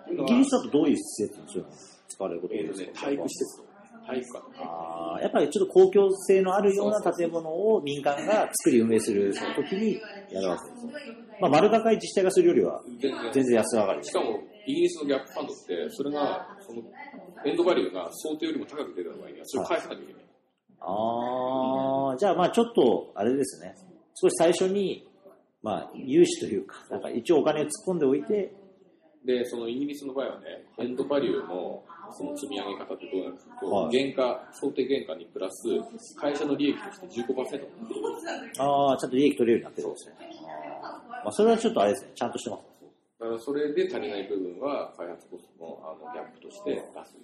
[0.06, 1.66] イギリスだとどういう施設に
[2.06, 3.63] 使われることが多えーとね体育施設
[4.06, 10.00] 体育館あーやっぱりちょっと公共性のあるような建物を民間が作り運営するときに
[10.30, 10.92] やるわけですよ。
[11.40, 12.80] まあ、丸高い自治体がするよりは
[13.32, 16.82] 全然安上がりしかもイギリスのギャップファンドって、それが、その、
[17.44, 20.22] エンドバリューが想定よりも高く出た場合には、それを返さなきゃいけない。
[20.80, 23.74] ああ、じゃあまあちょっと、あれですね。
[24.14, 25.06] 少し最初に、
[25.62, 28.54] まあ、融資というか、なんか一応お金を突っ込んでおいて、
[29.26, 31.82] で、そのイギリスの場合はね、エンドバリューの
[32.12, 33.44] その積み上げ方ってどうなるか？
[33.60, 35.62] というと、はい原価、想定原価にプラス、
[36.16, 37.62] 会社の利益として15%になってる
[38.58, 40.14] ああ、ちゃんと利益取れるようになってるんですね。
[41.24, 42.62] まあ、それはちょっとあれですね、ちゃんとしてます。
[43.20, 47.16] だからそれで足りない部分は開発コストのあのギャップとして出す。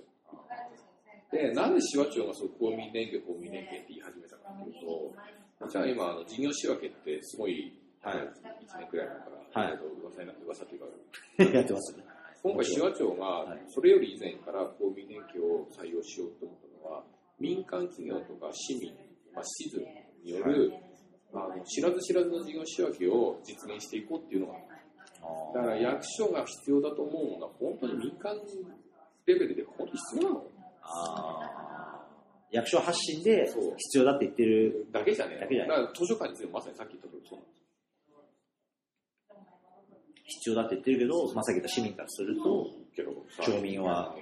[1.31, 7.73] で、なんで市和町がそう公民連携、公民連携って言い始めたかっていうと、じゃあ今、あの事業仕分けってすごい、
[8.03, 12.05] はい1年くらい前から、はい噂になって、噂というか、やってますね。
[12.43, 13.59] 今回、市和町がはい。
[13.69, 17.05] それより以前から公民連携を採用しようと思ったのは、
[17.39, 18.93] 民間企業とか市民、
[19.35, 19.85] まあ、シズン
[20.25, 20.73] による、
[21.33, 24.55] あの知らず知らずの事業仕分けを実現していこうっていうのが
[25.23, 28.35] あだから役所が必要だと思うのは、本当に民間
[29.27, 30.45] レベルで本当に必要なの。
[32.51, 35.77] 役所発信で必要だって言ってる、だけじゃねだけじゃない。
[35.79, 37.60] だから図書館についてまさにさっき言った通りそうなんです
[40.31, 44.15] 必要だって言ってるけど、まあ、さっき言った市民からすると、けどさ町民は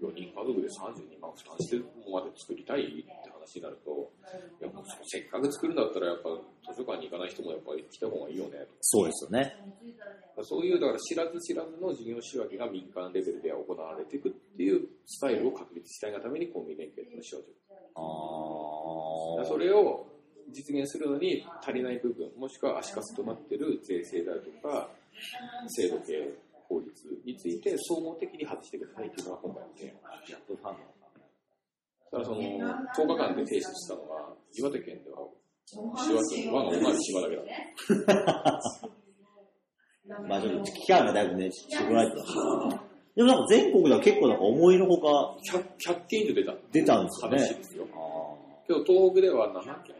[0.00, 4.12] 4人家族で32万負担してるものまで作りたいって話になると、
[4.60, 6.30] いやもうせっかく作るんだったら、やっぱ
[6.72, 9.56] 図書館に行かない人もやっぱり来た方がいいよねとそうですよね。
[10.42, 17.56] そういう、だから知らず知らずの事業仕分けが民間レベルで行われていくっていうスタイルを確立したいがために公民連携のをしようという。
[17.96, 19.46] ああ。
[19.46, 20.06] それを
[20.52, 24.90] 実現するのに足りない部分、もしくは足かせとなっている税制であるとか、
[25.68, 26.12] 制度系、
[26.68, 26.90] 法律
[27.24, 29.96] について総合的に外してくださいというのが今回の提案。
[30.26, 30.76] ギャップファン
[32.10, 35.18] ただその、10日間で提出したのは、岩手県では、
[35.66, 35.76] 市
[36.14, 37.42] 和町の和の同じ島だけだ。
[40.08, 40.22] ド。
[40.28, 42.84] まあちょっと期間がだいぶね、絞られてました。
[43.16, 47.38] でもなんか全国では結構なんか思いのほか 100, 100件以上出た出たんですよね。
[47.38, 47.86] 話ですよ。
[47.94, 49.96] あけど東北では7件？
[49.96, 49.98] ー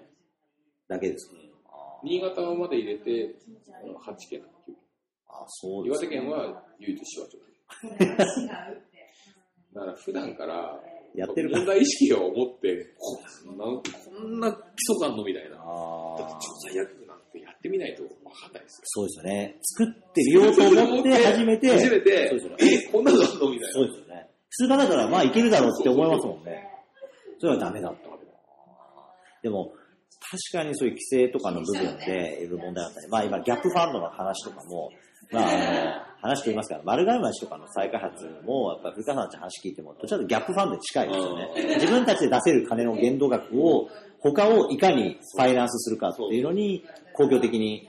[0.88, 1.34] だけです。
[1.66, 3.34] あ新潟まで入れて
[4.04, 4.55] 8件だっけ
[5.28, 7.44] あ、そうです岩手県は唯一市和町だ
[7.98, 8.06] け。
[9.74, 10.80] だから普段から
[11.14, 13.80] やってる問題意識を持って、こんな、こ
[14.20, 15.50] んな基礎があんのみたいな。
[15.50, 16.40] だってああ。
[16.40, 18.82] 調査薬なんてやってみないと分かんないですよ。
[18.84, 19.58] そうですよね。
[19.62, 21.70] 作ってみようと思って初めて。
[21.70, 22.56] 初めてそうですよね。
[22.88, 23.72] え、こんなのあんのみたいな。
[23.72, 24.30] そうですよね。
[24.48, 26.68] 普通だったらまあいけるだろうって思いますもんね。
[27.38, 28.16] それはダメだった。
[29.42, 29.72] でも、
[30.28, 34.90] 確かにそういう規制とかの部分でいろいろ問題あったり、まあ今ギャップファンドの話とかも、
[35.30, 41.74] まああの、話と言いますから、丸亀町とかの再開発も、やっぱ古川さんたち話聞いても、どちらかとギャップファンドに近いですよね。
[41.74, 43.88] 自分たちで出せる金の限度額を、
[44.20, 47.88] 他をいかにファイナンスするかっていうのに、公共的に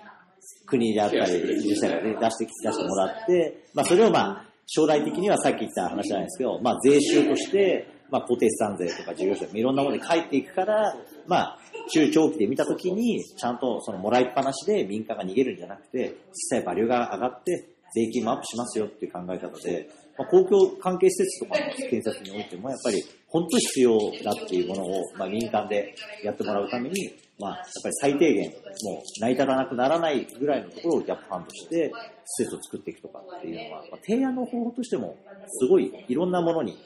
[0.65, 10.95] 国であったり、自治体がね出してき、出してもらって、まあそれをまあ、将来的にはさっき言った話じゃないですけど、まあ税収として、まあ固定資産税とか事業者いろんなものに返っていくから、
[11.27, 31.91] まあ中長期で見たときに、ちゃんとそのもらいっぱなしで民間が逃げるんじゃなくて、実際バリューが上がって、税金もアップしますよっていう考え方で、まあ、公共関係施設とかの建設においても、やっぱり本当必要だっていうものを、まあ、民間でやってもらうために、まあ、やっぱり最低限、もう成り立たなくならないぐらいのところをギャップファンドして、
[32.25, 35.15] 施設を作っていくとかっていうのは、まあ、提案の方法としても、
[35.47, 36.77] すごいいろんなものに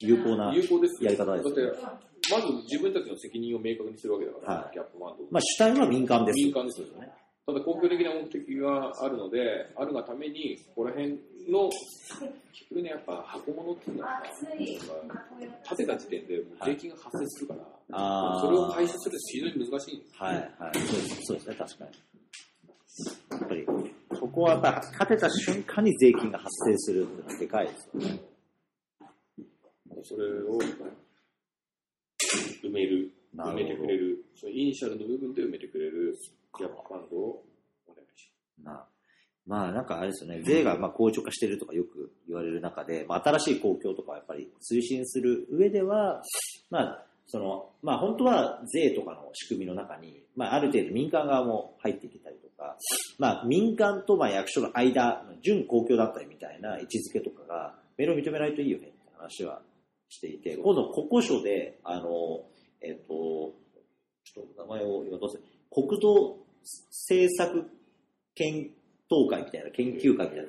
[0.00, 1.60] 有効な、やり方ですだって、
[2.30, 5.24] まず自分たちの責任を明確にするわけだから、はいギャップファンド。
[5.30, 6.36] まあ、主体は民間です。
[6.36, 7.12] 民間ですよね。
[7.46, 11.10] ただ公共的な目的があるので、あるがために、ここら辺
[11.50, 11.68] の、
[12.52, 14.22] 結局ね、やっぱ箱物っていうのは、やっ
[15.62, 17.60] ぱ建てた時点で税金が発生するから、
[17.92, 20.48] あーそれを回収するって非常に難しいんですよはい、はい。
[20.48, 21.90] そうですそうですね、確かに。
[23.30, 23.66] やっぱり、
[24.18, 28.33] そこはやっぱり勝てた瞬間に税金が発生するってのはでかいですよね。
[30.04, 30.58] それを
[32.62, 36.14] 埋める、埋めてくれる、そのイニシャルの部分で埋めてくれる。
[36.58, 37.42] ギャップファンドを
[37.88, 38.30] お願いし
[38.62, 38.86] な
[39.46, 46.22] まあなんかあれですよね、税がまあ硬直化してるとかよく言われる中で、まあ、新しい公共とかをやっぱり推進する上では、
[46.70, 52.76] まあ、その、まあ本当は税とかの仕組みの中に、まあある程度民間側も入ってきたりとか、
[53.18, 59.60] まあ民間とまあ役所の間、準公共だったりみたいな位置づけとかが、メールを認めないといいよねって話は
[60.14, 62.44] していて、今度国交省で、あの、
[62.80, 63.52] えっ、と、
[64.24, 65.38] ちょっと名前を今どうせ、
[65.70, 66.38] 国土
[66.90, 67.70] 政策
[68.34, 68.70] 検
[69.10, 70.42] 討会みたいな研究会みたいな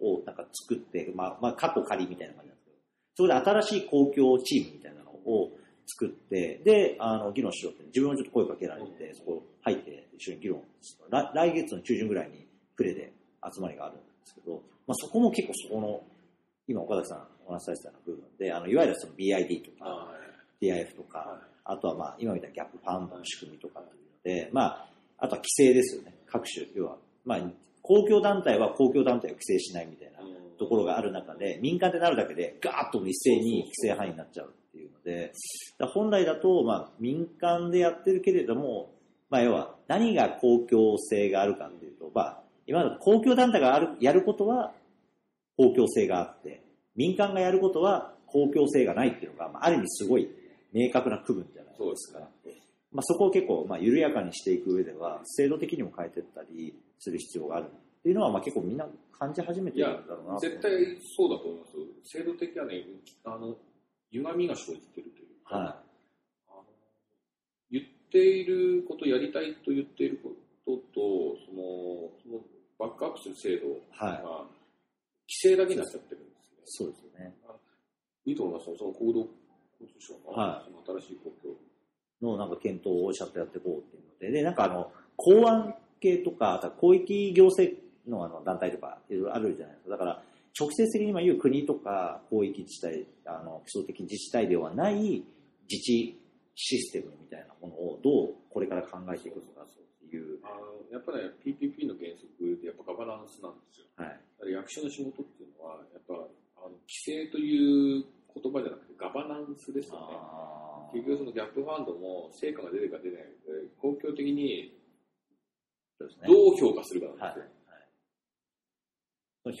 [0.00, 2.76] のをなんか作って、まあ、まあ、過去仮みたいな感じなんですけど、
[3.14, 5.50] そこで新しい公共チームみたいなのを
[5.86, 10.62] 作って、で、あの、議論しようって、自分もちょっと声かけられて、そこ入って一緒に議論
[11.10, 12.46] 来来月の中旬ぐらいに
[12.76, 13.12] プレで
[13.54, 16.02] 集まりがあるんですけど、まあ、そこも結構そこの
[16.66, 20.08] 今岡崎さんお話しされてた部分で、あのいわゆるその BID とか、は
[20.60, 24.88] DIF とか、はいあとはまあ今みたいなギャップファウンドの仕組みとかっていうので、まあ、
[25.18, 26.66] あとは規制ですよね、各種。
[26.74, 27.38] 要は、まあ、
[27.82, 30.18] 公共団体は公共団体を規制しないみたいな
[30.58, 35.32] ところがある中で、民間でなるだけでガーッと一斉に規制範囲になっちゃうっていうので、
[35.94, 38.90] 本来だと、まあ、民間でやってるけれども、
[39.30, 44.72] まあ、要は何が公共性があるかっていうと、まあ、今まで公共団体があるやることは
[45.56, 46.62] 公共性があって、
[46.94, 50.28] 民間がやることは公共性がないっていうのが、まあ、ある意味すごい
[50.72, 52.20] 明確な区分じゃないですか。
[52.92, 58.86] まあ、そこを結構、まあ、緩やかにしていく上では、制度的にも変えていったりする必要があるっていうのは、まあ、結構みんな
[59.18, 60.70] 感じ始めてるんだろうなと絶対
[61.16, 61.82] そうだと思いますよ。
[62.04, 62.84] 制度的はね、
[63.24, 63.56] あの、
[64.10, 65.82] 歪みが生じてるというか、は
[66.48, 66.64] あの
[67.70, 70.30] 言っていること、やりたいと言っているこ
[70.66, 72.44] とと、その、その
[72.78, 73.68] バックアップする制度
[73.98, 74.62] が、はい
[75.32, 76.31] 規制だけになっちゃってる。
[76.64, 77.34] そうですよね。
[78.24, 78.76] いいと思いますよ。
[78.78, 79.20] その行動
[79.80, 81.54] 交通省の、はいその新しい公共。
[82.22, 87.76] のなんか検討をちゃんとやっていこうっていうので、で、なんかあの、公安系とか、あとは広域行政
[88.08, 89.90] のあの団体とか、いろいろあるじゃないですか。
[89.90, 90.22] だから、
[90.58, 95.24] 直接的に今言う国とか広域自治体、あの、基礎的自治体ではない
[95.68, 96.20] 自治
[96.54, 103.86] システムみたいなものをどうこれから考えていくのかっていう、あのやっぱね、PPP の原則でやっぱガバナンスなんですよ。
[103.96, 104.06] は
[104.46, 104.52] い。
[104.52, 106.28] 役所の仕事っていうのは、やっぱ
[106.62, 108.04] あの規制という
[108.34, 110.16] 言葉じゃなくてガバナンスですよね。
[110.94, 113.22] 結局そのギャップファンドも成果が出るか出ない。
[113.22, 113.32] かで、
[113.80, 114.78] 公共的に。
[116.26, 117.44] どう評価するかなんはいです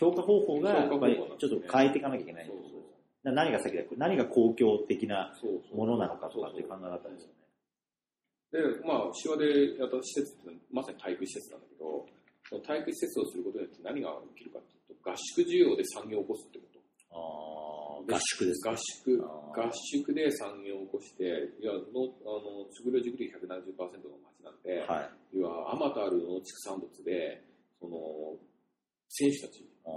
[0.02, 0.10] よ。
[0.10, 0.88] 評価方法が
[1.38, 2.50] ちょっと変えていかなきゃいけない。
[3.24, 5.32] 何が先だ何が公共的な
[5.72, 8.52] ものなのかとかっていう考え方ですよね。
[8.52, 12.06] で、まあ、手話でやった施設ってまさに体育施設なんだけど、
[12.48, 16.66] その体育施設をすることによって何が起きるかっていうと、合宿需要で産業を起こすってこ
[17.12, 18.78] 合宿です合ね。
[19.04, 21.24] 宿合宿で産業を起こして、
[21.60, 25.38] いやのあの食料自給率170%の町なんで、はい。
[25.38, 27.42] 要はあまたある農畜産物で、
[27.80, 27.96] その
[29.08, 29.90] 選手たちあ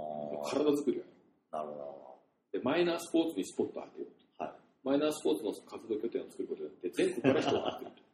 [0.50, 1.02] 体作り
[1.50, 2.20] なるほ
[2.52, 4.44] で、マイナースポーツにスポットを当てようと。
[4.44, 4.52] はい
[4.86, 7.96] マイナースポーツの活動拠点を作ることによって、全国から人が来ると。
[7.98, 8.06] ど。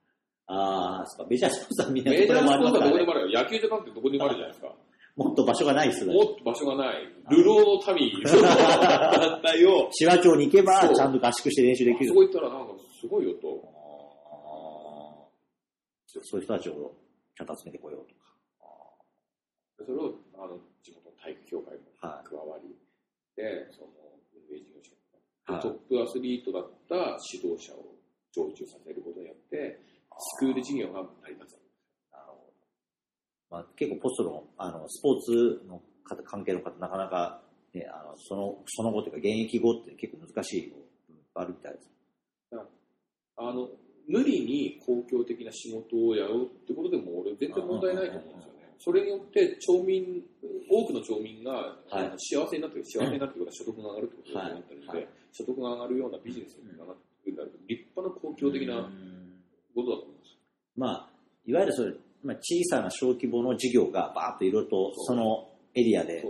[0.57, 1.31] ああ、そうか。
[1.31, 3.43] メジャースポーツはみんなメジャースポーツはどこでももあるよ。
[3.43, 4.75] 野球ジャパンってどこにもあるじゃないですか。
[5.15, 6.15] もっと場所がないっすね。
[6.15, 7.12] もっと場所がない。
[7.31, 12.15] 流浪の民の団体を、紫波町に行けばちゃんと合宿して練習できるそ。
[12.15, 13.73] こ行ったらなんかすごいよと。
[16.07, 16.93] そういう人たちを
[17.37, 18.21] ちゃんと集めてこようとか。
[19.79, 22.69] でそれをあの地元の体育協会もはい加わり、
[23.37, 23.89] で、その
[24.35, 24.97] 運営事業者で
[25.47, 27.97] はいトップアスリートだった指導者を
[28.35, 29.81] 常駐させることによって、
[30.19, 31.59] スクール事業が成り立つ。
[32.13, 32.53] なるほど。
[33.51, 37.43] まあ、結構ポストの、あの、スポーツの方、関係の方、なかなか、
[37.75, 40.77] ね、あの、その、その後というか、現役後って結構難しい部
[41.35, 41.91] あるみたいです。
[43.35, 43.69] あの
[44.09, 48.75] 無理に公共的な仕事をやろうってことでも俺全然問題ないと思うんですよね。
[48.79, 50.23] それによって町民、
[50.69, 59.41] 多くの町民が、あの幸せになってる、幸せになってることは所得が上がるってことだと思ってるので、はい所得が上がるようなビジネスになってるんだ立派な公共的なうん
[59.75, 60.37] ことだと思います。
[60.77, 61.09] まあ、
[61.47, 66.25] いわゆるそれ、まあ、小さな小規模の事業がバーッといろいろとそのエリアで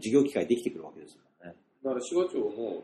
[0.00, 1.56] 事業機会できてくるわけですからね。
[1.84, 2.82] だから、滋賀町の、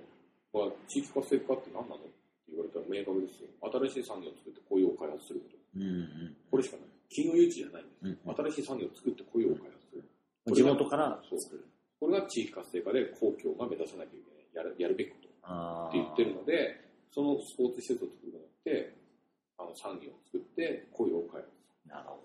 [0.52, 3.50] まあ、地域活性化って何なのって言われたら明確ですよ。
[3.90, 5.58] 新しい産業を作って雇用を開発すること。
[5.74, 6.86] うんうんこれしかない。
[7.10, 8.06] 企業誘致じゃないんです。
[8.06, 10.54] うん新しい産業を作って雇用を開発する。
[10.54, 11.66] 地元から作る。
[11.98, 14.68] これが地域活性化で公共が目指さなきゃいけない。
[14.68, 15.28] やるやるべきこと。
[15.42, 18.94] あって言ってるので、そのスポーツ施設を作ることによって、
[19.58, 21.50] あの産業を作って雇用を開発
[21.86, 22.22] なるほ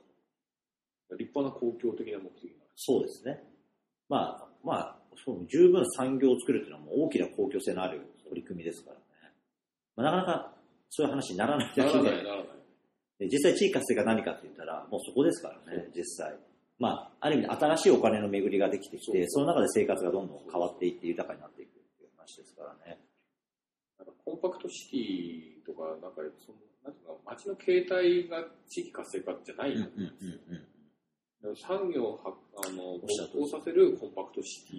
[1.10, 1.18] ど。
[1.18, 2.72] 立派な公共的な目的になる。
[2.76, 3.44] そうですね。
[4.10, 9.02] まあ、まあ、そう十分産業を作るっていうのはもう大きな公共性のある取り組みですからね。
[9.96, 10.54] まあ、なかなか
[10.90, 12.46] そういう話にならないだけでならない、ならない。
[13.20, 16.36] で実際地域活性が何かって言ったら、もうそこですからね、実際。
[16.80, 22.98] まあ、ある意味新しいお金の巡りができてきて、その中で生活がどんどん変わっていって豊かになっていくっていう話ですからね。
[24.00, 29.74] なんかコンパクトシティとか、なんかその、なんていうのか、街の形態が地域活性化じゃない。
[29.74, 30.68] うんうんうんうん。
[31.56, 32.34] 産業をは
[32.66, 34.78] あのおっしゃる通り勃興させるコンパクトシテ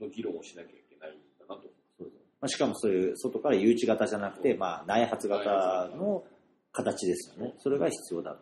[0.00, 1.68] ィの議論をしなきゃいけないんだなと。
[1.98, 6.24] そうですまあ、しかもそういう外から誘致型じゃなくて、まあ、内発型の
[6.72, 7.54] 形ですよね。
[7.58, 8.36] それが必要だ。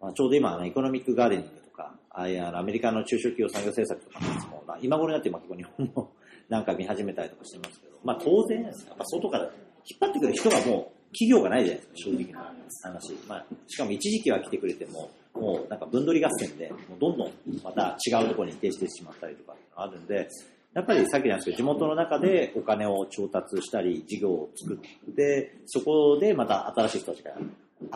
[0.00, 6.12] まあ、ちょうど今、あのエコノミックガーデニングとか、ああいうアメリカの中小企業産業政策とかのやつも、まあ、今頃になってまあ結構日本も
[6.48, 13.12] なんか見始めたりとかしてますけど、まあ当然、やっぱ外から引っ張ってくる人がもう企業がないじゃないですか、正直な話。
[13.26, 17.32] まあ、しかも一時期は来てくれても、もうなんか分取り合戦で、もうどんどん
[17.62, 20.28] また違うところに移転してしまったりとかっていうのがあるんで、
[20.74, 27.32] やっぱりさっきなんですけど、地元の中でお金を調達したり、事業を作って、そこでまた新しい人たちが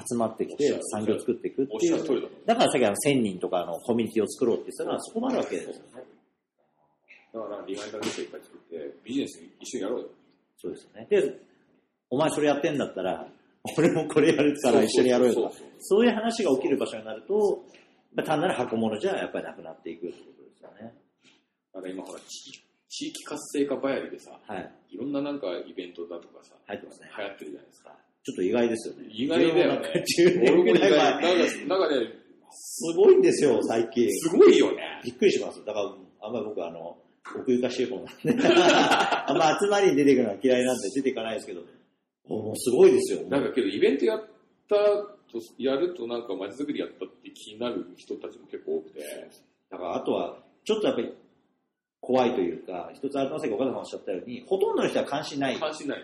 [0.08, 5.80] 集まってきて、産業を作っていくっていうだからさっきあの1000人とかのコミュニティを作ろうって言ったのはそこもあるわけですよね。
[7.34, 7.36] う。
[7.36, 10.08] だから、利害関係者いっぱい作って、ビジネス一緒にやろうよ。
[10.58, 11.06] そうですよね。
[11.10, 11.38] で、
[12.08, 13.28] お前それやってんだったら、
[13.76, 17.64] 俺もこれやるから一緒にやろうよとかそういう話が起きる場所になると、
[18.14, 20.94] まあ単なる箱物じゃやっぱりなくなっていくってことですよね。
[21.72, 24.70] だから今ほら、地域活性化ばやりでさ、はい。
[24.90, 27.08] いろんななんかイベントだとかさ、入ってますね。
[27.16, 27.90] 流行ってるじゃないですか。
[28.22, 29.08] ちょっと意外ですよね。
[29.10, 30.04] 意外だよね。
[30.20, 31.00] 10年ぐらい前。
[31.00, 32.20] なんか、なんかね、
[32.50, 34.10] すごいんですよ、最近。
[34.12, 35.00] すごいよね。
[35.04, 35.64] びっくりします。
[35.64, 36.98] だから、あんまり僕あの、
[37.38, 41.62] 奥ゆかしい方なんで、 あんま集まりに出ていくのは嫌いなんで出ていかないですけど、
[42.26, 43.22] もうすごいですよ。
[43.28, 44.28] なんかけど、イベントやっ
[44.68, 45.19] たと、
[45.58, 49.00] やるとなんか街づくりやったって気になる人たちも結構多くて、
[49.70, 51.12] だからあとは、ちょっとやっぱり
[52.00, 56.00] 怖いというか、一つあるのはさっき岡田さんおっしゃったように、ほとんどの人は関心ない、関心ない。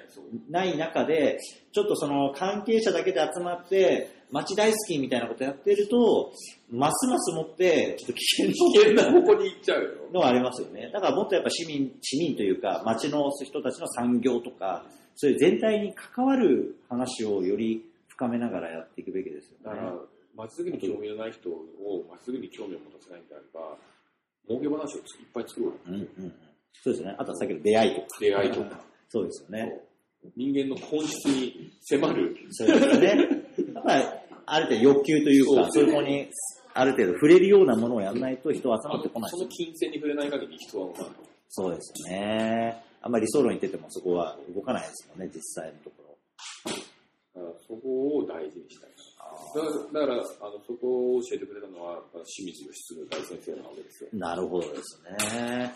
[0.50, 1.38] ない中で、
[1.72, 6.32] ちょっとその関係者だけで集まって、街大好きみたいなことやってると、
[6.70, 9.90] ますますもって、ちょっと危険危険な方向に行っちゃうよ。
[10.12, 10.90] のはありますよね。
[10.92, 17.82] だからもっとやっぱ市民、市民というか、街の人たちの産業とか、そういう全体に関わる話をより
[18.16, 19.64] 深めながらやっていくべきですよね。
[19.64, 19.92] だから、
[20.34, 21.64] 街づくりに興味のない人を
[22.10, 23.76] 街づくりに興味を持たせないんであれば、
[24.48, 25.04] 儲け話をいっ
[25.34, 25.76] ぱい作ろうよ。
[25.86, 26.32] うんうんうん。
[26.82, 27.14] そうですね。
[27.18, 28.06] あとはさっきの出会いとか。
[28.20, 28.80] 出会いとか。
[29.08, 29.82] そうですよね。
[30.34, 32.36] 人間の本質に迫る。
[32.50, 33.06] そうですよね。
[33.74, 34.04] やっぱり、
[34.46, 36.28] ある程度欲求というか、そそういうものに、
[36.74, 39.38] ある程度触れるようなものをやらないと人は集まってこないそ。
[39.38, 40.88] の金銭に触れない限り人は。
[41.48, 42.82] そうですよね。
[43.02, 46.72] あんまり理想論言っててもそこは動かないですもんね、実際のところ。
[47.66, 48.90] そこを大事にしたい。
[49.54, 54.10] だから、だからあのそこを教えてくれたのは、清水義嗣大先生なわけですよ。
[54.12, 55.74] なるほどですね。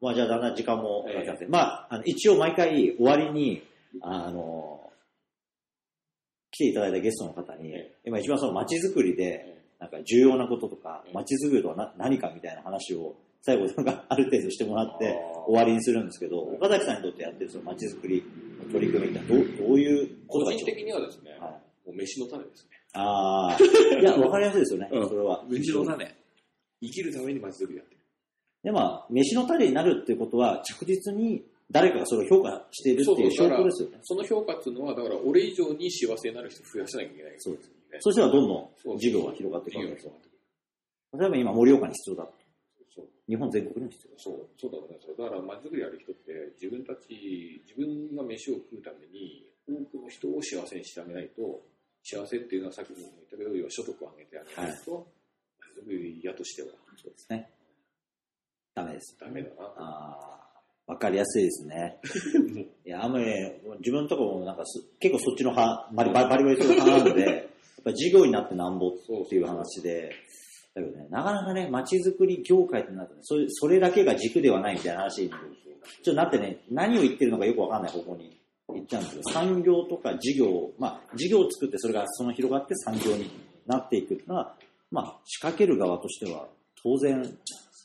[0.00, 3.62] まあじゃあだんだん時間もええかかって、まああの一応毎回終わりに、
[4.00, 4.92] あの、
[6.50, 15.16] 来ていただいたゲストの方に、え今一番その街づくりで、なんか重要なこととかえ、え街づくりとはな何かみたいな話を最後なんかある程度してもらって
[15.46, 18.24] 終わりにするんですけど、岡崎さんにとってやってるその街づくり
[18.64, 22.70] の取り組みってどうどういうこと個人的にはですね、はいもう飯の種ですね。
[22.94, 23.58] ああ、
[24.00, 25.44] いや、わかりやすいですよね、うんそれは。
[25.48, 26.14] 飯の種。
[26.80, 28.00] 生きるために街づくりやってる。
[28.64, 33.98] で、まあ、飯の種になるっていうことは、着実に誰かがそれを評価しているっていう証拠ですよね。
[34.02, 37.34] その評価っていうのは、だから俺以上に幸せになる人を増やさなきゃいけない。
[37.38, 37.72] そうですね。
[38.00, 40.12] そしたらどんどん事業が広がっていくわけですよ
[41.18, 42.28] 例えば今、盛岡に必要だ。
[42.94, 45.16] そう日本全国にも必要そう、そうだと思いますよ。
[45.16, 51.62] だから、街づくりやる人って、自分たち、自分が飯を食うために、多くの人を幸せにしてあげないと、
[52.04, 55.06] 幸せっていうのはさっきも言ったけど、要は所得を上げてあげないと、
[55.60, 57.50] 街づくり屋としてはそうですね。
[58.74, 59.16] ダメです。
[59.20, 59.54] ダメだな。
[59.76, 60.42] あ
[60.86, 62.00] あ、わかりやすいですね。
[62.84, 67.44] いや、あんまりね、自分のところもなんかす結構そっちの派、バリバリバリバリする派なので、やっ
[67.84, 70.12] ぱり事業になってなんぼっていう話で、
[70.74, 75.44] だけどね、なかなかね、街づくり業界ってなるとね、それそれだけが軸ではないみたいな話にちょっ
[76.04, 83.30] となってね、何を言ってるのかよくわかんない方向に行っちゃうんですけど、産業とか事業、まあ、事業を作ってそれがその広がって産業に
[83.66, 84.54] なっていくっていうのは、
[84.90, 86.46] まあ、仕掛ける側としては
[86.82, 87.22] 当然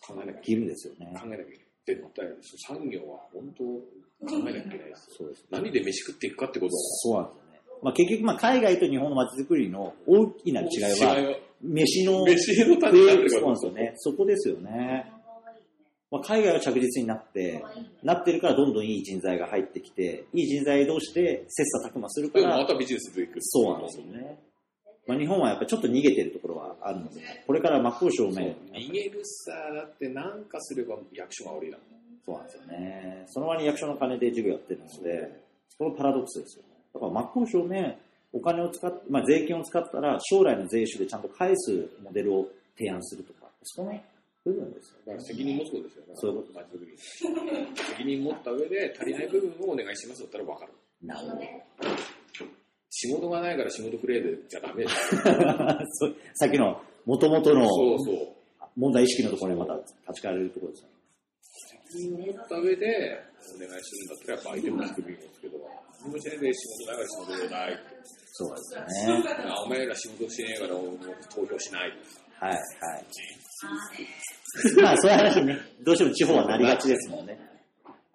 [0.05, 1.13] 考えなきゃ義務ですよね。
[1.19, 1.67] 考えなきゃいけない。
[1.87, 2.27] 絶対
[2.67, 5.15] 産業は本当考えなきゃいけないですよ。
[5.19, 7.59] そうです何で飯食っていくかってことそうなんですよね。
[7.81, 13.93] まあ、結局、まあ、海外と日本の街づくりの大きな違いは、は飯の飯の種になってるそうなんですよね。
[13.97, 15.11] そこですよね。
[16.09, 17.63] まあ、海外は着実になって、
[18.01, 23.39] なってるからどんどんいい人材が入ってきて、いい人材同士で切磋琢磨するから、またビジネスでいく。
[23.41, 24.39] そうなんですよね。
[25.05, 31.77] まあ、日本はやっぱりちょっと逃げてるところはあるので、これから真っ向正面、逃げるさ、だってなんかすれば役所が悪いだ。
[32.25, 33.23] そうなんですよね。
[33.27, 35.41] その割に役所の金で授業やってるので、
[35.77, 36.69] そのパラドックスですよね。
[36.93, 37.97] だから真っ向正面、
[38.33, 42.47] お金を使っまあ、税金を使ったら将来の税収でちゃんと返すモデルを
[42.77, 43.91] 提案するとか、その
[44.43, 46.13] 部分ですよだから責任持つことですよね。
[46.15, 46.57] そういうこと。
[47.97, 50.71] 責任持った上で足りない部分をお願いしますだったら分かる。
[51.03, 51.41] なるほど。
[52.89, 54.97] 仕事がないから仕事くれでじゃダメだよ。
[55.91, 58.27] そうさっきの元々のそうそう。
[58.75, 60.96] 問題意識のところにまた立ち返れるところですよね。
[61.87, 63.23] った上で
[63.55, 65.57] お願いするんだったらやっぱ相手も聞くべきですけど、
[66.01, 67.81] 何もしないで仕事ないから仕事ないって。
[68.33, 69.23] そうですよね。
[69.47, 71.93] あお前ら仕事しねえから投票しない。
[72.39, 72.61] はい、はい。
[74.81, 77.39] まあ、そういう話にね、どうしても地方はなりがちですもんね。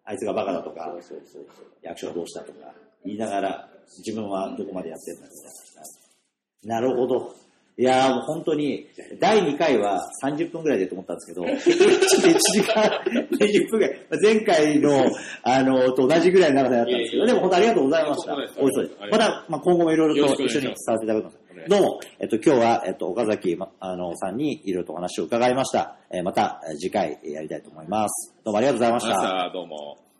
[0.04, 1.66] あいつがバカだとか、そうそうそう。
[1.82, 2.72] 役所はどうしたとか
[3.04, 3.68] 言いながら、
[3.98, 6.80] 自分はどこまでやってるんだみたいな。
[6.80, 7.34] なるほど。
[7.78, 8.86] いやーもう本当に、
[9.18, 12.82] 第2回は30分ぐらいでと思ったんですけど、結局1時間
[13.30, 15.04] 20分ぐらい、前回の、
[15.42, 18.34] あの、と同じぐらいの長さだったんですけど、でも本当ありがとうございました。
[18.34, 21.38] おいしそうですまた、まあ、今後もいろいろと一緒によろしくさせていただきます。
[21.68, 25.96] どうも、えっと、今日は、えっと、岡崎、まあの、さんにいろいろとお話を伺いました。
[26.10, 28.34] えーまた、えー次回えーやりたいと思います。
[28.44, 29.50] どうもありがとうございました。
[29.52, 30.11] どうも。